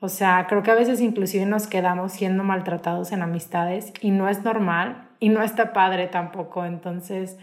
O 0.00 0.08
sea, 0.08 0.46
creo 0.48 0.62
que 0.62 0.70
a 0.70 0.74
veces 0.74 1.02
inclusive 1.02 1.44
nos 1.44 1.66
quedamos 1.66 2.12
siendo 2.12 2.44
maltratados 2.44 3.12
en 3.12 3.20
amistades 3.20 3.92
y 4.00 4.10
no 4.10 4.30
es 4.30 4.42
normal 4.42 5.10
y 5.20 5.28
no 5.28 5.42
está 5.42 5.74
padre 5.74 6.06
tampoco. 6.06 6.64
Entonces, 6.64 7.36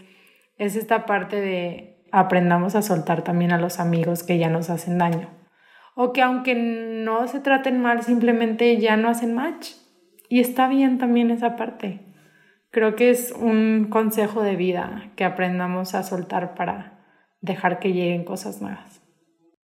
es 0.58 0.74
esta 0.74 1.06
parte 1.06 1.40
de 1.40 2.02
aprendamos 2.10 2.74
a 2.74 2.82
soltar 2.82 3.22
también 3.22 3.52
a 3.52 3.58
los 3.58 3.78
amigos 3.78 4.24
que 4.24 4.36
ya 4.36 4.50
nos 4.50 4.68
hacen 4.68 4.98
daño. 4.98 5.43
O 5.94 6.12
que 6.12 6.22
aunque 6.22 6.54
no 6.54 7.26
se 7.28 7.40
traten 7.40 7.80
mal, 7.80 8.02
simplemente 8.02 8.78
ya 8.78 8.96
no 8.96 9.08
hacen 9.08 9.34
match. 9.34 9.72
Y 10.28 10.40
está 10.40 10.68
bien 10.68 10.98
también 10.98 11.30
esa 11.30 11.56
parte. 11.56 12.00
Creo 12.70 12.96
que 12.96 13.10
es 13.10 13.32
un 13.32 13.86
consejo 13.88 14.42
de 14.42 14.56
vida 14.56 15.12
que 15.16 15.24
aprendamos 15.24 15.94
a 15.94 16.02
soltar 16.02 16.54
para 16.54 17.04
dejar 17.40 17.78
que 17.78 17.92
lleguen 17.92 18.24
cosas 18.24 18.60
nuevas. 18.60 19.00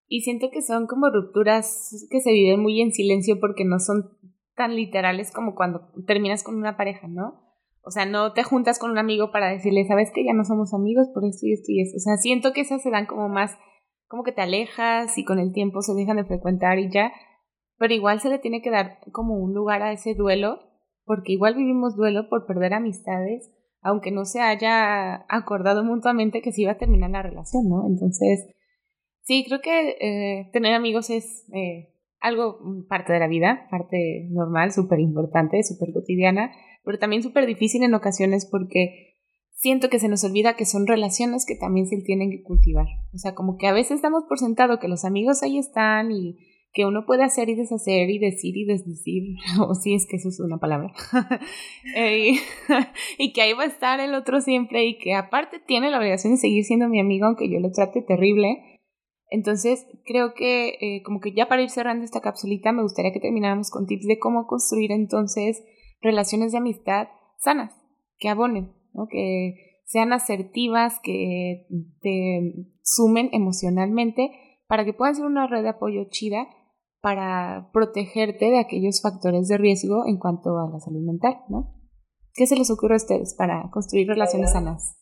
Y 0.07 0.23
siento 0.23 0.51
que 0.53 0.63
son 0.63 0.87
como 0.87 1.11
rupturas 1.11 2.07
que 2.11 2.21
se 2.21 2.33
viven 2.33 2.61
muy 2.61 2.81
en 2.81 2.93
silencio 2.93 3.39
porque 3.41 3.65
no 3.65 3.79
son 3.79 4.11
tan 4.55 4.77
literales 4.77 5.33
como 5.33 5.55
cuando 5.55 5.91
terminas 6.07 6.43
con 6.43 6.57
una 6.57 6.77
pareja, 6.77 7.09
¿no? 7.09 7.51
O 7.83 7.91
sea, 7.91 8.07
no 8.07 8.33
te 8.35 8.43
juntas 8.43 8.79
con 8.79 8.91
un 8.91 8.99
amigo 8.99 9.31
para 9.33 9.49
decirle, 9.49 9.87
sabes 9.87 10.11
que 10.13 10.25
ya 10.25 10.35
no 10.35 10.45
somos 10.45 10.75
amigos 10.75 11.09
por 11.15 11.25
esto 11.25 11.47
y 11.47 11.55
esto 11.55 11.67
y 11.69 11.81
esto. 11.81 11.97
O 11.97 12.01
sea, 12.01 12.17
siento 12.17 12.53
que 12.53 12.61
esas 12.61 12.83
se 12.83 12.91
dan 12.91 13.07
como 13.07 13.29
más, 13.29 13.57
como 14.11 14.25
que 14.25 14.33
te 14.33 14.43
alejas 14.43 15.17
y 15.19 15.25
con 15.25 15.39
el 15.39 15.53
tiempo 15.53 15.83
se 15.83 15.95
dejan 15.95 16.17
de 16.17 16.25
frecuentar 16.25 16.81
y 16.81 16.91
ya. 16.91 17.13
Pero 17.79 17.95
igual 17.95 18.21
se 18.21 18.29
le 18.29 18.41
tiene 18.41 18.61
que 18.61 18.71
dar 18.71 18.99
como 19.13 19.39
un 19.39 19.55
lugar 19.55 19.83
a 19.83 19.93
ese 19.93 20.15
duelo, 20.15 20.59
porque 21.05 21.33
igual 21.33 21.55
vivimos 21.55 21.97
duelo 21.97 22.29
por 22.29 22.45
perder 22.45 22.75
amistades, 22.75 23.49
aunque 23.83 24.11
no 24.11 24.25
se 24.25 24.41
haya 24.41 25.25
acordado 25.29 25.85
mutuamente 25.85 26.43
que 26.43 26.51
se 26.51 26.63
iba 26.63 26.73
a 26.73 26.79
terminar 26.79 27.11
la 27.11 27.23
relación, 27.23 27.69
¿no? 27.69 27.87
Entonces, 27.87 28.49
sí, 29.23 29.45
creo 29.47 29.61
que 29.61 29.91
eh, 30.01 30.51
tener 30.53 30.75
amigos 30.75 31.09
es 31.09 31.47
eh, 31.55 31.95
algo 32.19 32.59
mm, 32.63 32.89
parte 32.89 33.13
de 33.13 33.21
la 33.21 33.29
vida, 33.29 33.69
parte 33.71 34.27
normal, 34.33 34.73
súper 34.73 34.99
importante, 34.99 35.63
súper 35.63 35.93
cotidiana 35.95 36.51
pero 36.85 36.99
también 36.99 37.23
súper 37.23 37.47
difícil 37.47 37.83
en 37.83 37.95
ocasiones 37.95 38.49
porque 38.51 39.10
siento 39.61 39.91
que 39.91 39.99
se 39.99 40.09
nos 40.09 40.25
olvida 40.25 40.57
que 40.57 40.65
son 40.65 40.87
relaciones 40.87 41.45
que 41.47 41.55
también 41.55 41.87
se 41.87 41.99
tienen 41.99 42.31
que 42.31 42.43
cultivar. 42.43 42.87
O 43.13 43.19
sea, 43.19 43.35
como 43.35 43.59
que 43.59 43.69
a 43.69 43.73
veces 43.73 44.01
damos 44.01 44.25
por 44.25 44.39
sentado 44.39 44.79
que 44.79 44.89
los 44.89 45.05
amigos 45.05 45.43
ahí 45.43 45.59
están 45.59 46.11
y 46.11 46.39
que 46.73 46.87
uno 46.87 47.05
puede 47.05 47.25
hacer 47.25 47.49
y 47.51 47.57
deshacer 47.57 48.09
y 48.09 48.19
decir 48.19 48.57
y 48.57 48.65
desdecir, 48.65 49.23
o 49.61 49.75
si 49.75 49.95
es 49.95 50.07
que 50.09 50.17
eso 50.17 50.29
es 50.29 50.41
una 50.41 50.59
palabra, 50.59 50.93
eh, 51.97 52.35
y, 53.19 53.33
que 53.33 53.43
ahí 53.43 53.53
va 53.53 53.65
a 53.65 53.67
estar 53.67 54.01
el 54.01 54.15
otro 54.15 54.41
siempre 54.41 54.85
y 54.87 54.99
que 54.99 55.15
aparte 55.15 55.59
tiene 55.59 55.91
la 55.91 55.99
obligación 55.99 56.35
de 56.35 56.39
seguir 56.39 56.65
siendo 56.65 56.89
mi 56.89 57.01
amigo 57.01 57.27
aunque 57.27 57.51
yo 57.51 57.61
lo 57.61 57.71
trate 57.71 58.03
terrible. 58.03 58.79
Entonces, 59.33 59.87
creo 60.05 60.35
que 60.35 60.77
eh, 60.81 61.03
como 61.05 61.21
que 61.21 61.33
ya 61.33 61.49
para 61.49 61.63
ir 61.63 61.71
cerrando 61.71 62.05
esta 62.05 62.21
capsulita, 62.21 62.73
me 62.73 62.83
gustaría 62.83 63.13
que 63.13 63.21
termináramos 63.21 63.71
con 63.71 63.87
tips 63.87 64.07
de 64.07 64.19
cómo 64.19 64.49
construir 64.49 64.91
entonces 64.91 65.63
relaciones 66.01 66.51
de 66.51 66.59
amistad 66.59 67.09
sanas, 67.39 67.73
que 68.19 68.29
abonen, 68.29 68.73
que 69.11 69.83
sean 69.85 70.13
asertivas, 70.13 71.01
que 71.03 71.67
te 72.01 72.55
sumen 72.83 73.29
emocionalmente 73.33 74.31
para 74.67 74.85
que 74.85 74.93
puedan 74.93 75.15
ser 75.15 75.25
una 75.25 75.47
red 75.47 75.63
de 75.63 75.71
apoyo 75.71 76.05
chida 76.11 76.47
para 77.01 77.71
protegerte 77.73 78.47
de 78.47 78.59
aquellos 78.59 79.01
factores 79.03 79.49
de 79.49 79.59
riesgo 79.59 80.07
en 80.07 80.19
cuanto 80.19 80.59
a 80.59 80.71
la 80.71 80.81
salud 80.81 81.05
mental, 81.05 81.39
¿no? 81.49 81.75
¿Qué 82.35 82.47
se 82.47 82.57
les 82.57 82.71
ocurre 82.71 82.95
a 82.95 82.99
ustedes 82.99 83.35
para 83.35 83.69
construir 83.71 84.07
relaciones 84.07 84.53
sanas? 84.53 84.97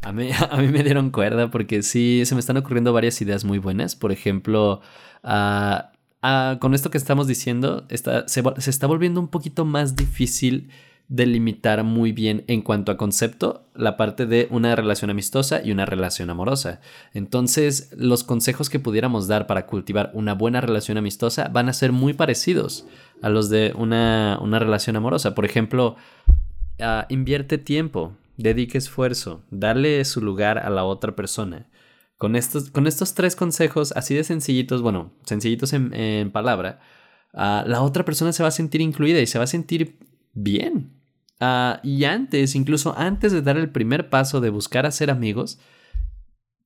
A 0.00 0.12
mí, 0.12 0.30
a 0.50 0.56
mí 0.56 0.68
me 0.68 0.82
dieron 0.82 1.10
cuerda 1.10 1.50
porque 1.50 1.82
sí, 1.82 2.22
se 2.24 2.34
me 2.34 2.40
están 2.40 2.56
ocurriendo 2.56 2.92
varias 2.92 3.20
ideas 3.20 3.44
muy 3.44 3.58
buenas. 3.58 3.94
Por 3.96 4.12
ejemplo, 4.12 4.80
uh, 5.24 5.92
Ah, 6.22 6.58
con 6.60 6.72
esto 6.72 6.88
que 6.88 6.98
estamos 6.98 7.26
diciendo, 7.26 7.84
está, 7.88 8.28
se, 8.28 8.42
está 8.70 8.86
volviendo 8.86 9.18
un 9.18 9.26
poquito 9.26 9.64
más 9.64 9.96
difícil 9.96 10.70
delimitar 11.12 11.84
muy 11.84 12.10
bien 12.12 12.42
en 12.46 12.62
cuanto 12.62 12.90
a 12.90 12.96
concepto 12.96 13.66
la 13.74 13.98
parte 13.98 14.24
de 14.24 14.48
una 14.50 14.74
relación 14.74 15.10
amistosa 15.10 15.60
y 15.62 15.70
una 15.70 15.84
relación 15.84 16.30
amorosa. 16.30 16.80
Entonces, 17.12 17.92
los 17.94 18.24
consejos 18.24 18.70
que 18.70 18.80
pudiéramos 18.80 19.28
dar 19.28 19.46
para 19.46 19.66
cultivar 19.66 20.10
una 20.14 20.32
buena 20.32 20.62
relación 20.62 20.96
amistosa 20.96 21.48
van 21.48 21.68
a 21.68 21.74
ser 21.74 21.92
muy 21.92 22.14
parecidos 22.14 22.86
a 23.20 23.28
los 23.28 23.50
de 23.50 23.74
una, 23.76 24.38
una 24.40 24.58
relación 24.58 24.96
amorosa. 24.96 25.34
Por 25.34 25.44
ejemplo, 25.44 25.96
ah, 26.80 27.04
invierte 27.10 27.58
tiempo, 27.58 28.16
dedique 28.38 28.78
esfuerzo, 28.78 29.42
dale 29.50 30.02
su 30.06 30.22
lugar 30.22 30.60
a 30.60 30.70
la 30.70 30.84
otra 30.84 31.14
persona. 31.14 31.68
Con 32.16 32.36
estos, 32.36 32.70
con 32.70 32.86
estos 32.86 33.12
tres 33.12 33.36
consejos, 33.36 33.92
así 33.96 34.14
de 34.14 34.24
sencillitos, 34.24 34.80
bueno, 34.80 35.12
sencillitos 35.26 35.74
en, 35.74 36.30
palabra, 36.32 36.80
ah, 37.34 37.64
la 37.66 37.82
otra 37.82 38.06
persona 38.06 38.32
se 38.32 38.42
va 38.42 38.48
a 38.48 38.52
sentir 38.52 38.80
incluida 38.80 39.20
y 39.20 39.26
se 39.26 39.36
va 39.36 39.44
a 39.44 39.46
sentir 39.46 39.98
bien. 40.32 41.01
Ah, 41.44 41.80
y 41.82 42.04
antes, 42.04 42.54
incluso 42.54 42.96
antes 42.96 43.32
de 43.32 43.42
dar 43.42 43.56
el 43.56 43.68
primer 43.68 44.08
paso 44.08 44.40
de 44.40 44.50
buscar 44.50 44.86
hacer 44.86 45.10
amigos, 45.10 45.58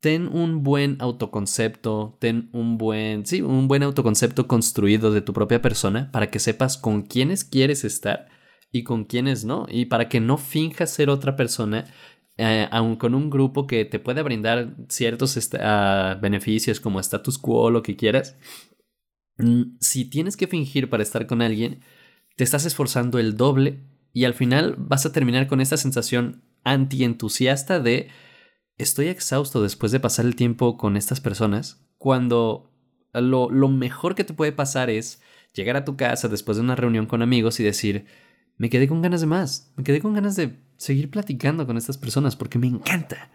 ten 0.00 0.28
un 0.28 0.62
buen 0.62 0.98
autoconcepto, 1.00 2.18
ten 2.20 2.50
un 2.52 2.76
buen, 2.76 3.24
sí, 3.24 3.40
un 3.40 3.68
buen 3.68 3.82
autoconcepto 3.82 4.46
construido 4.46 5.12
de 5.12 5.22
tu 5.22 5.32
propia 5.32 5.62
persona 5.62 6.12
para 6.12 6.30
que 6.30 6.40
sepas 6.40 6.76
con 6.76 7.00
quiénes 7.00 7.42
quieres 7.42 7.84
estar 7.84 8.28
y 8.70 8.84
con 8.84 9.06
quiénes 9.06 9.46
no, 9.46 9.64
y 9.70 9.86
para 9.86 10.10
que 10.10 10.20
no 10.20 10.36
finjas 10.36 10.90
ser 10.90 11.08
otra 11.08 11.36
persona 11.36 11.86
eh, 12.36 12.68
aun 12.70 12.96
con 12.96 13.14
un 13.14 13.30
grupo 13.30 13.66
que 13.66 13.86
te 13.86 13.98
puede 13.98 14.22
brindar 14.22 14.76
ciertos 14.90 15.38
ah, 15.58 16.18
beneficios 16.20 16.80
como 16.80 17.00
status 17.00 17.38
quo 17.38 17.70
lo 17.70 17.82
que 17.82 17.96
quieras. 17.96 18.36
Mm, 19.38 19.78
si 19.80 20.04
tienes 20.10 20.36
que 20.36 20.46
fingir 20.46 20.90
para 20.90 21.02
estar 21.02 21.26
con 21.26 21.40
alguien, 21.40 21.80
te 22.36 22.44
estás 22.44 22.66
esforzando 22.66 23.18
el 23.18 23.38
doble 23.38 23.95
y 24.16 24.24
al 24.24 24.32
final 24.32 24.76
vas 24.78 25.04
a 25.04 25.12
terminar 25.12 25.46
con 25.46 25.60
esta 25.60 25.76
sensación 25.76 26.42
anti-entusiasta 26.64 27.80
de 27.80 28.08
estoy 28.78 29.08
exhausto 29.08 29.62
después 29.62 29.92
de 29.92 30.00
pasar 30.00 30.24
el 30.24 30.36
tiempo 30.36 30.78
con 30.78 30.96
estas 30.96 31.20
personas, 31.20 31.86
cuando 31.98 32.72
lo, 33.12 33.50
lo 33.50 33.68
mejor 33.68 34.14
que 34.14 34.24
te 34.24 34.32
puede 34.32 34.52
pasar 34.52 34.88
es 34.88 35.20
llegar 35.52 35.76
a 35.76 35.84
tu 35.84 35.98
casa 35.98 36.28
después 36.28 36.56
de 36.56 36.62
una 36.62 36.76
reunión 36.76 37.04
con 37.04 37.20
amigos 37.20 37.60
y 37.60 37.64
decir, 37.64 38.06
me 38.56 38.70
quedé 38.70 38.88
con 38.88 39.02
ganas 39.02 39.20
de 39.20 39.26
más, 39.26 39.74
me 39.76 39.84
quedé 39.84 40.00
con 40.00 40.14
ganas 40.14 40.34
de 40.34 40.60
seguir 40.78 41.10
platicando 41.10 41.66
con 41.66 41.76
estas 41.76 41.98
personas 41.98 42.36
porque 42.36 42.58
me 42.58 42.68
encanta. 42.68 43.30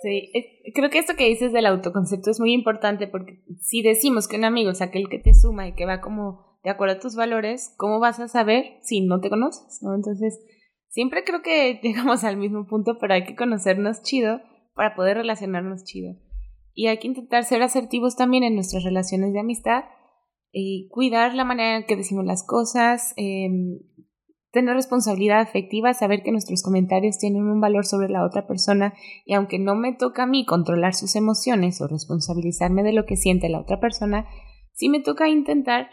Sí, 0.00 0.32
creo 0.74 0.88
que 0.88 1.00
esto 1.00 1.16
que 1.16 1.28
dices 1.28 1.52
del 1.52 1.66
autoconcepto 1.66 2.30
es 2.30 2.40
muy 2.40 2.54
importante 2.54 3.06
porque 3.08 3.44
si 3.60 3.82
decimos 3.82 4.26
que 4.26 4.38
un 4.38 4.46
amigo 4.46 4.70
es 4.70 4.80
aquel 4.80 5.10
que 5.10 5.18
te 5.18 5.34
suma 5.34 5.68
y 5.68 5.74
que 5.74 5.84
va 5.84 6.00
como 6.00 6.47
de 6.68 6.72
acuerdo 6.72 6.96
a 6.96 7.00
tus 7.00 7.16
valores, 7.16 7.72
¿cómo 7.78 7.98
vas 7.98 8.20
a 8.20 8.28
saber 8.28 8.76
si 8.82 9.00
no 9.00 9.20
te 9.20 9.30
conoces? 9.30 9.78
¿no? 9.80 9.94
Entonces, 9.94 10.38
siempre 10.88 11.24
creo 11.24 11.40
que 11.40 11.80
llegamos 11.82 12.24
al 12.24 12.36
mismo 12.36 12.66
punto, 12.66 12.98
pero 13.00 13.14
hay 13.14 13.24
que 13.24 13.36
conocernos 13.36 14.02
chido 14.02 14.42
para 14.74 14.94
poder 14.94 15.16
relacionarnos 15.16 15.84
chido. 15.84 16.14
Y 16.74 16.88
hay 16.88 16.98
que 16.98 17.06
intentar 17.06 17.44
ser 17.44 17.62
asertivos 17.62 18.16
también 18.16 18.44
en 18.44 18.54
nuestras 18.54 18.84
relaciones 18.84 19.32
de 19.32 19.40
amistad 19.40 19.84
y 20.52 20.88
cuidar 20.90 21.34
la 21.34 21.44
manera 21.44 21.78
en 21.78 21.86
que 21.86 21.96
decimos 21.96 22.26
las 22.26 22.46
cosas, 22.46 23.14
em, 23.16 23.78
tener 24.52 24.74
responsabilidad 24.74 25.40
afectiva, 25.40 25.94
saber 25.94 26.22
que 26.22 26.32
nuestros 26.32 26.62
comentarios 26.62 27.16
tienen 27.16 27.44
un 27.44 27.62
valor 27.62 27.86
sobre 27.86 28.10
la 28.10 28.26
otra 28.26 28.46
persona 28.46 28.92
y 29.24 29.32
aunque 29.32 29.58
no 29.58 29.74
me 29.74 29.94
toca 29.94 30.24
a 30.24 30.26
mí 30.26 30.44
controlar 30.44 30.94
sus 30.94 31.16
emociones 31.16 31.80
o 31.80 31.88
responsabilizarme 31.88 32.82
de 32.82 32.92
lo 32.92 33.06
que 33.06 33.16
siente 33.16 33.48
la 33.48 33.60
otra 33.60 33.80
persona, 33.80 34.26
sí 34.74 34.90
me 34.90 35.00
toca 35.00 35.30
intentar 35.30 35.88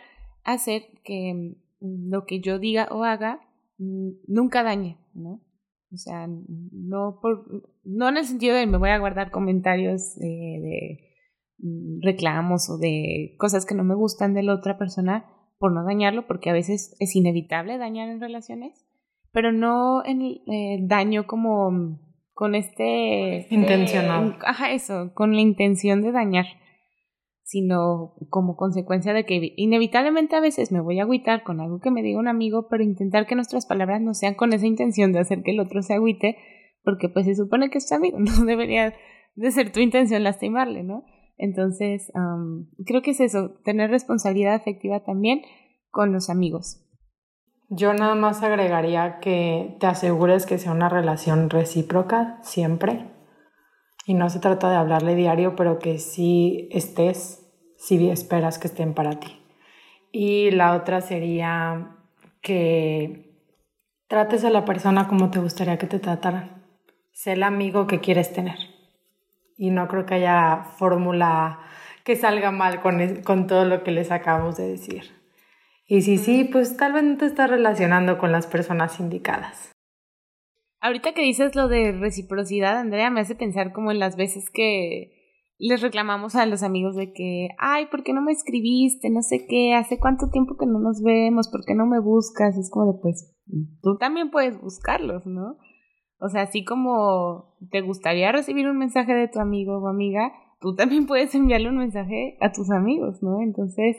hacer 0.45 0.83
que 1.03 1.33
mm, 1.81 2.09
lo 2.09 2.25
que 2.25 2.39
yo 2.39 2.59
diga 2.59 2.87
o 2.91 3.03
haga 3.03 3.41
mm, 3.77 4.09
nunca 4.27 4.63
dañe, 4.63 4.97
¿no? 5.13 5.41
O 5.91 5.97
sea, 5.97 6.27
no, 6.27 7.19
por, 7.21 7.69
no 7.83 8.09
en 8.09 8.17
el 8.17 8.25
sentido 8.25 8.55
de 8.55 8.65
me 8.65 8.77
voy 8.77 8.89
a 8.89 8.99
guardar 8.99 9.31
comentarios 9.31 10.15
de 10.15 11.05
Mm, 11.57 12.01
reclamos 12.01 12.69
o 12.69 12.77
de 12.77 13.35
cosas 13.37 13.65
que 13.65 13.75
no 13.75 13.83
me 13.83 13.95
gustan 13.95 14.33
de 14.33 14.43
la 14.43 14.53
otra 14.53 14.77
persona 14.77 15.25
por 15.57 15.71
no 15.71 15.85
dañarlo, 15.85 16.27
porque 16.27 16.49
a 16.49 16.53
veces 16.53 16.95
es 16.99 17.15
inevitable 17.15 17.77
dañar 17.77 18.09
en 18.09 18.19
relaciones, 18.19 18.85
pero 19.31 19.53
no 19.53 20.03
en 20.05 20.21
eh, 20.21 20.79
daño 20.81 21.25
como 21.27 21.99
con 22.33 22.55
este... 22.55 23.47
Intencional. 23.49 24.37
ajá, 24.45 24.71
eso, 24.71 25.13
con 25.13 25.33
la 25.33 25.39
intención 25.39 26.01
de 26.01 26.11
dañar, 26.11 26.45
sino 27.45 28.15
como 28.31 28.55
consecuencia 28.55 29.13
de 29.13 29.23
que 29.23 29.53
inevitablemente 29.55 30.35
a 30.35 30.41
veces 30.41 30.71
me 30.71 30.81
voy 30.81 30.99
a 30.99 31.03
agüitar 31.03 31.43
con 31.43 31.61
algo 31.61 31.79
que 31.79 31.91
me 31.91 32.01
diga 32.01 32.19
un 32.19 32.27
amigo, 32.27 32.67
pero 32.69 32.83
intentar 32.83 33.27
que 33.27 33.35
nuestras 33.35 33.67
palabras 33.67 34.01
no 34.01 34.15
sean 34.15 34.33
con 34.33 34.51
esa 34.51 34.65
intención 34.65 35.13
de 35.13 35.19
hacer 35.19 35.43
que 35.43 35.51
el 35.51 35.59
otro 35.59 35.83
se 35.83 35.93
agüite, 35.93 36.37
porque 36.83 37.07
pues 37.07 37.27
se 37.27 37.35
supone 37.35 37.69
que 37.69 37.77
es 37.77 37.87
tu 37.87 37.93
amigo, 37.93 38.17
no 38.19 38.45
debería 38.45 38.95
de 39.35 39.51
ser 39.51 39.71
tu 39.71 39.79
intención 39.79 40.23
lastimarle, 40.23 40.83
¿no? 40.83 41.05
Entonces, 41.37 42.11
creo 42.85 43.01
que 43.03 43.11
es 43.11 43.19
eso, 43.19 43.59
tener 43.63 43.91
responsabilidad 43.91 44.55
afectiva 44.55 45.03
también 45.03 45.41
con 45.91 46.13
los 46.13 46.31
amigos. 46.31 46.81
Yo 47.69 47.93
nada 47.93 48.15
más 48.15 48.41
agregaría 48.41 49.19
que 49.19 49.77
te 49.79 49.85
asegures 49.85 50.47
que 50.47 50.57
sea 50.57 50.71
una 50.71 50.89
relación 50.89 51.49
recíproca 51.51 52.39
siempre. 52.41 53.14
Y 54.05 54.13
no 54.13 54.29
se 54.29 54.39
trata 54.39 54.69
de 54.69 54.77
hablarle 54.77 55.15
diario, 55.15 55.55
pero 55.55 55.79
que 55.79 55.97
sí 55.97 56.69
estés, 56.71 57.45
si 57.77 58.09
esperas 58.09 58.59
que 58.59 58.67
estén 58.67 58.93
para 58.93 59.19
ti. 59.19 59.41
Y 60.11 60.51
la 60.51 60.75
otra 60.75 61.01
sería 61.01 61.97
que 62.41 63.35
trates 64.07 64.45
a 64.45 64.49
la 64.49 64.63
persona 64.63 65.07
como 65.07 65.31
te 65.31 65.39
gustaría 65.39 65.77
que 65.77 65.87
te 65.87 65.99
trataran. 65.99 66.63
Sé 67.11 67.33
el 67.33 67.43
amigo 67.43 67.87
que 67.87 67.99
quieres 67.99 68.31
tener 68.31 68.57
y 69.57 69.71
no 69.71 69.87
creo 69.87 70.05
que 70.05 70.15
haya 70.15 70.65
fórmula 70.77 71.59
que 72.03 72.15
salga 72.15 72.51
mal 72.51 72.81
con, 72.81 73.23
con 73.23 73.47
todo 73.47 73.65
lo 73.65 73.83
que 73.83 73.91
les 73.91 74.11
acabamos 74.11 74.57
de 74.57 74.67
decir. 74.67 75.11
Y 75.87 76.01
si 76.01 76.17
sí, 76.17 76.43
pues 76.43 76.77
tal 76.77 76.93
vez 76.93 77.03
no 77.03 77.17
te 77.17 77.25
estás 77.25 77.49
relacionando 77.49 78.17
con 78.17 78.31
las 78.31 78.47
personas 78.47 78.99
indicadas. 78.99 79.74
Ahorita 80.85 81.13
que 81.13 81.23
dices 81.23 81.55
lo 81.55 81.67
de 81.67 81.93
reciprocidad, 81.93 82.77
Andrea, 82.77 83.09
me 83.09 83.19
hace 83.19 83.33
pensar 83.33 83.73
como 83.73 83.89
en 83.89 83.97
las 83.97 84.15
veces 84.15 84.51
que 84.51 85.13
les 85.57 85.81
reclamamos 85.81 86.35
a 86.35 86.45
los 86.45 86.61
amigos 86.61 86.95
de 86.95 87.11
que, 87.11 87.47
ay, 87.57 87.87
¿por 87.87 88.03
qué 88.03 88.13
no 88.13 88.21
me 88.21 88.31
escribiste? 88.31 89.09
No 89.09 89.23
sé 89.23 89.47
qué, 89.49 89.73
hace 89.73 89.97
cuánto 89.97 90.29
tiempo 90.29 90.57
que 90.57 90.67
no 90.67 90.77
nos 90.77 91.01
vemos, 91.01 91.49
¿por 91.49 91.65
qué 91.65 91.73
no 91.73 91.87
me 91.87 91.99
buscas? 91.99 92.55
Es 92.55 92.69
como 92.69 92.93
de, 92.93 92.99
pues, 93.01 93.35
tú 93.81 93.97
también 93.97 94.29
puedes 94.29 94.61
buscarlos, 94.61 95.25
¿no? 95.25 95.57
O 96.19 96.29
sea, 96.29 96.43
así 96.43 96.63
como 96.63 97.55
te 97.71 97.81
gustaría 97.81 98.31
recibir 98.31 98.67
un 98.67 98.77
mensaje 98.77 99.15
de 99.15 99.27
tu 99.27 99.39
amigo 99.39 99.79
o 99.79 99.87
amiga, 99.87 100.33
tú 100.61 100.75
también 100.75 101.07
puedes 101.07 101.33
enviarle 101.33 101.69
un 101.69 101.79
mensaje 101.79 102.37
a 102.41 102.51
tus 102.51 102.69
amigos, 102.69 103.23
¿no? 103.23 103.41
Entonces, 103.41 103.97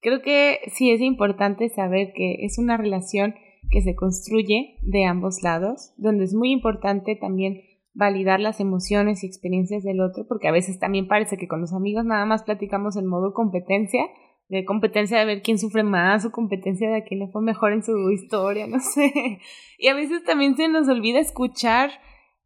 creo 0.00 0.22
que 0.22 0.58
sí 0.74 0.90
es 0.90 1.00
importante 1.00 1.68
saber 1.68 2.12
que 2.16 2.44
es 2.44 2.58
una 2.58 2.76
relación 2.76 3.36
que 3.70 3.82
se 3.82 3.94
construye 3.94 4.78
de 4.82 5.04
ambos 5.04 5.42
lados, 5.42 5.92
donde 5.96 6.24
es 6.24 6.34
muy 6.34 6.50
importante 6.50 7.16
también 7.16 7.62
validar 7.94 8.40
las 8.40 8.60
emociones 8.60 9.24
y 9.24 9.26
experiencias 9.26 9.82
del 9.82 10.00
otro, 10.00 10.26
porque 10.28 10.48
a 10.48 10.52
veces 10.52 10.78
también 10.78 11.08
parece 11.08 11.38
que 11.38 11.48
con 11.48 11.60
los 11.60 11.72
amigos 11.72 12.04
nada 12.04 12.26
más 12.26 12.42
platicamos 12.42 12.96
en 12.96 13.06
modo 13.06 13.32
competencia, 13.32 14.04
de 14.48 14.64
competencia 14.64 15.18
de 15.18 15.24
ver 15.24 15.42
quién 15.42 15.58
sufre 15.58 15.82
más 15.82 16.24
o 16.24 16.30
competencia 16.30 16.88
de 16.88 16.96
a 16.98 17.04
quién 17.04 17.20
le 17.20 17.28
fue 17.28 17.42
mejor 17.42 17.72
en 17.72 17.82
su 17.82 18.10
historia, 18.10 18.66
no 18.66 18.80
sé. 18.94 19.40
Y 19.78 19.88
a 19.88 19.94
veces 19.94 20.22
también 20.24 20.56
se 20.56 20.68
nos 20.68 20.88
olvida 20.88 21.18
escuchar 21.18 21.90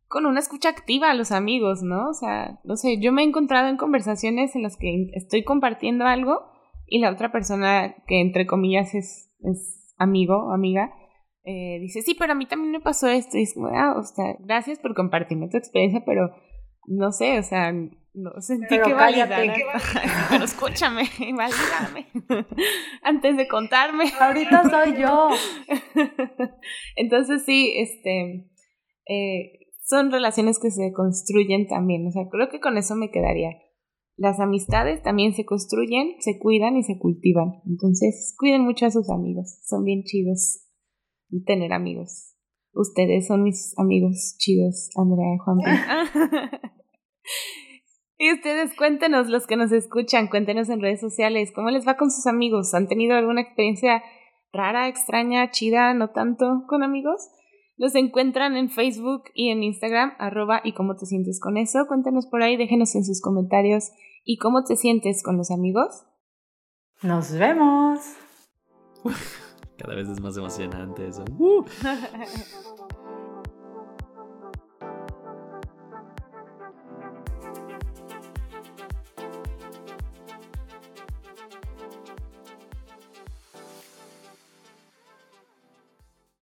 con 0.09 0.27
una 0.27 0.41
escucha 0.41 0.69
activa 0.69 1.11
a 1.11 1.15
los 1.15 1.31
amigos, 1.31 1.83
¿no? 1.83 2.09
O 2.09 2.15
sea, 2.15 2.59
no 2.65 2.77
sé, 2.77 2.99
yo 3.01 3.13
me 3.13 3.23
he 3.23 3.27
encontrado 3.27 3.69
en 3.69 3.77
conversaciones 3.77 4.57
en 4.57 4.63
las 4.63 4.77
que 4.77 5.09
estoy 5.13 5.45
compartiendo 5.45 6.05
algo 6.05 6.43
y 6.87 6.99
la 6.99 7.11
otra 7.11 7.31
persona 7.31 7.95
que 8.07 8.21
entre 8.21 8.47
comillas 8.47 8.95
es, 8.95 9.31
es 9.45 9.95
amigo 9.99 10.37
o 10.37 10.53
amiga, 10.53 10.93
eh, 11.45 11.79
dice, 11.81 12.03
sí, 12.03 12.15
pero 12.19 12.33
a 12.33 12.37
mí 12.37 12.47
también 12.47 12.73
me 12.73 12.81
pasó 12.81 13.09
esto. 13.09 13.39
Y 13.39 13.43
es 13.43 13.55
como, 13.55 13.69
ah, 13.69 13.95
o 13.97 14.03
sea, 14.03 14.37
gracias 14.41 14.79
por 14.79 14.95
compartirme 14.95 15.49
tu 15.49 15.57
experiencia, 15.57 16.03
pero 16.05 16.31
no 16.87 17.13
sé, 17.13 17.39
o 17.39 17.43
sea, 17.43 17.73
no 17.73 18.33
sentí 18.41 18.67
pero 18.69 18.87
que 18.87 18.93
cállate, 18.93 19.53
Pero 20.31 20.45
escúchame, 20.45 21.05
validame. 21.37 22.07
Antes 23.03 23.37
de 23.37 23.49
contarme. 23.49 24.05
Ahorita 24.19 24.69
soy 24.69 25.01
yo. 25.01 25.29
Entonces 26.97 27.45
sí, 27.45 27.75
este 27.77 28.51
eh, 29.07 29.61
son 29.83 30.11
relaciones 30.11 30.59
que 30.59 30.71
se 30.71 30.93
construyen 30.93 31.69
también. 31.69 32.07
O 32.07 32.11
sea, 32.11 32.25
creo 32.31 32.49
que 32.49 32.61
con 32.61 32.77
eso 32.77 32.97
me 32.97 33.11
quedaría. 33.11 33.51
Las 34.17 34.39
amistades 34.39 35.03
también 35.03 35.33
se 35.33 35.45
construyen, 35.45 36.17
se 36.19 36.39
cuidan 36.39 36.77
y 36.77 36.83
se 36.83 36.99
cultivan. 36.99 37.63
Entonces, 37.67 38.35
cuiden 38.39 38.63
mucho 38.63 38.85
a 38.85 38.91
sus 38.91 39.09
amigos. 39.09 39.61
Son 39.65 39.83
bien 39.83 40.03
chidos 40.05 40.70
tener 41.47 41.73
amigos. 41.73 42.35
Ustedes 42.73 43.27
son 43.27 43.43
mis 43.43 43.77
amigos 43.79 44.37
chidos, 44.39 44.91
Andrea 44.97 45.35
y 45.35 45.39
Juan. 45.39 45.59
Y 48.23 48.35
ustedes 48.35 48.77
cuéntenos, 48.77 49.29
los 49.29 49.47
que 49.47 49.57
nos 49.57 49.73
escuchan, 49.73 50.29
cuéntenos 50.29 50.69
en 50.69 50.83
redes 50.83 51.01
sociales, 51.01 51.53
¿cómo 51.55 51.71
les 51.71 51.89
va 51.89 51.97
con 51.97 52.11
sus 52.11 52.27
amigos? 52.27 52.75
¿Han 52.75 52.87
tenido 52.87 53.17
alguna 53.17 53.41
experiencia 53.41 54.03
rara, 54.53 54.89
extraña, 54.89 55.51
chida, 55.51 55.95
no 55.95 56.11
tanto 56.11 56.65
con 56.69 56.83
amigos? 56.83 57.31
Los 57.79 57.95
encuentran 57.95 58.59
en 58.59 58.69
Facebook 58.69 59.23
y 59.33 59.49
en 59.49 59.63
Instagram, 59.63 60.13
arroba 60.19 60.61
y 60.63 60.75
cómo 60.75 60.97
te 60.97 61.07
sientes 61.07 61.41
con 61.41 61.57
eso. 61.57 61.87
Cuéntanos 61.89 62.27
por 62.27 62.43
ahí, 62.43 62.59
déjenos 62.59 62.95
en 62.95 63.07
sus 63.07 63.23
comentarios 63.23 63.91
y 64.23 64.37
cómo 64.37 64.65
te 64.65 64.77
sientes 64.77 65.23
con 65.23 65.39
los 65.39 65.51
amigos. 65.51 66.05
Nos 67.03 67.33
vemos. 67.33 68.01
Cada 69.81 69.95
vez 69.95 70.09
es 70.09 70.21
más 70.21 70.37
emocionante 70.37 71.09
eso. 71.09 71.25
¡Uh! 71.39 71.65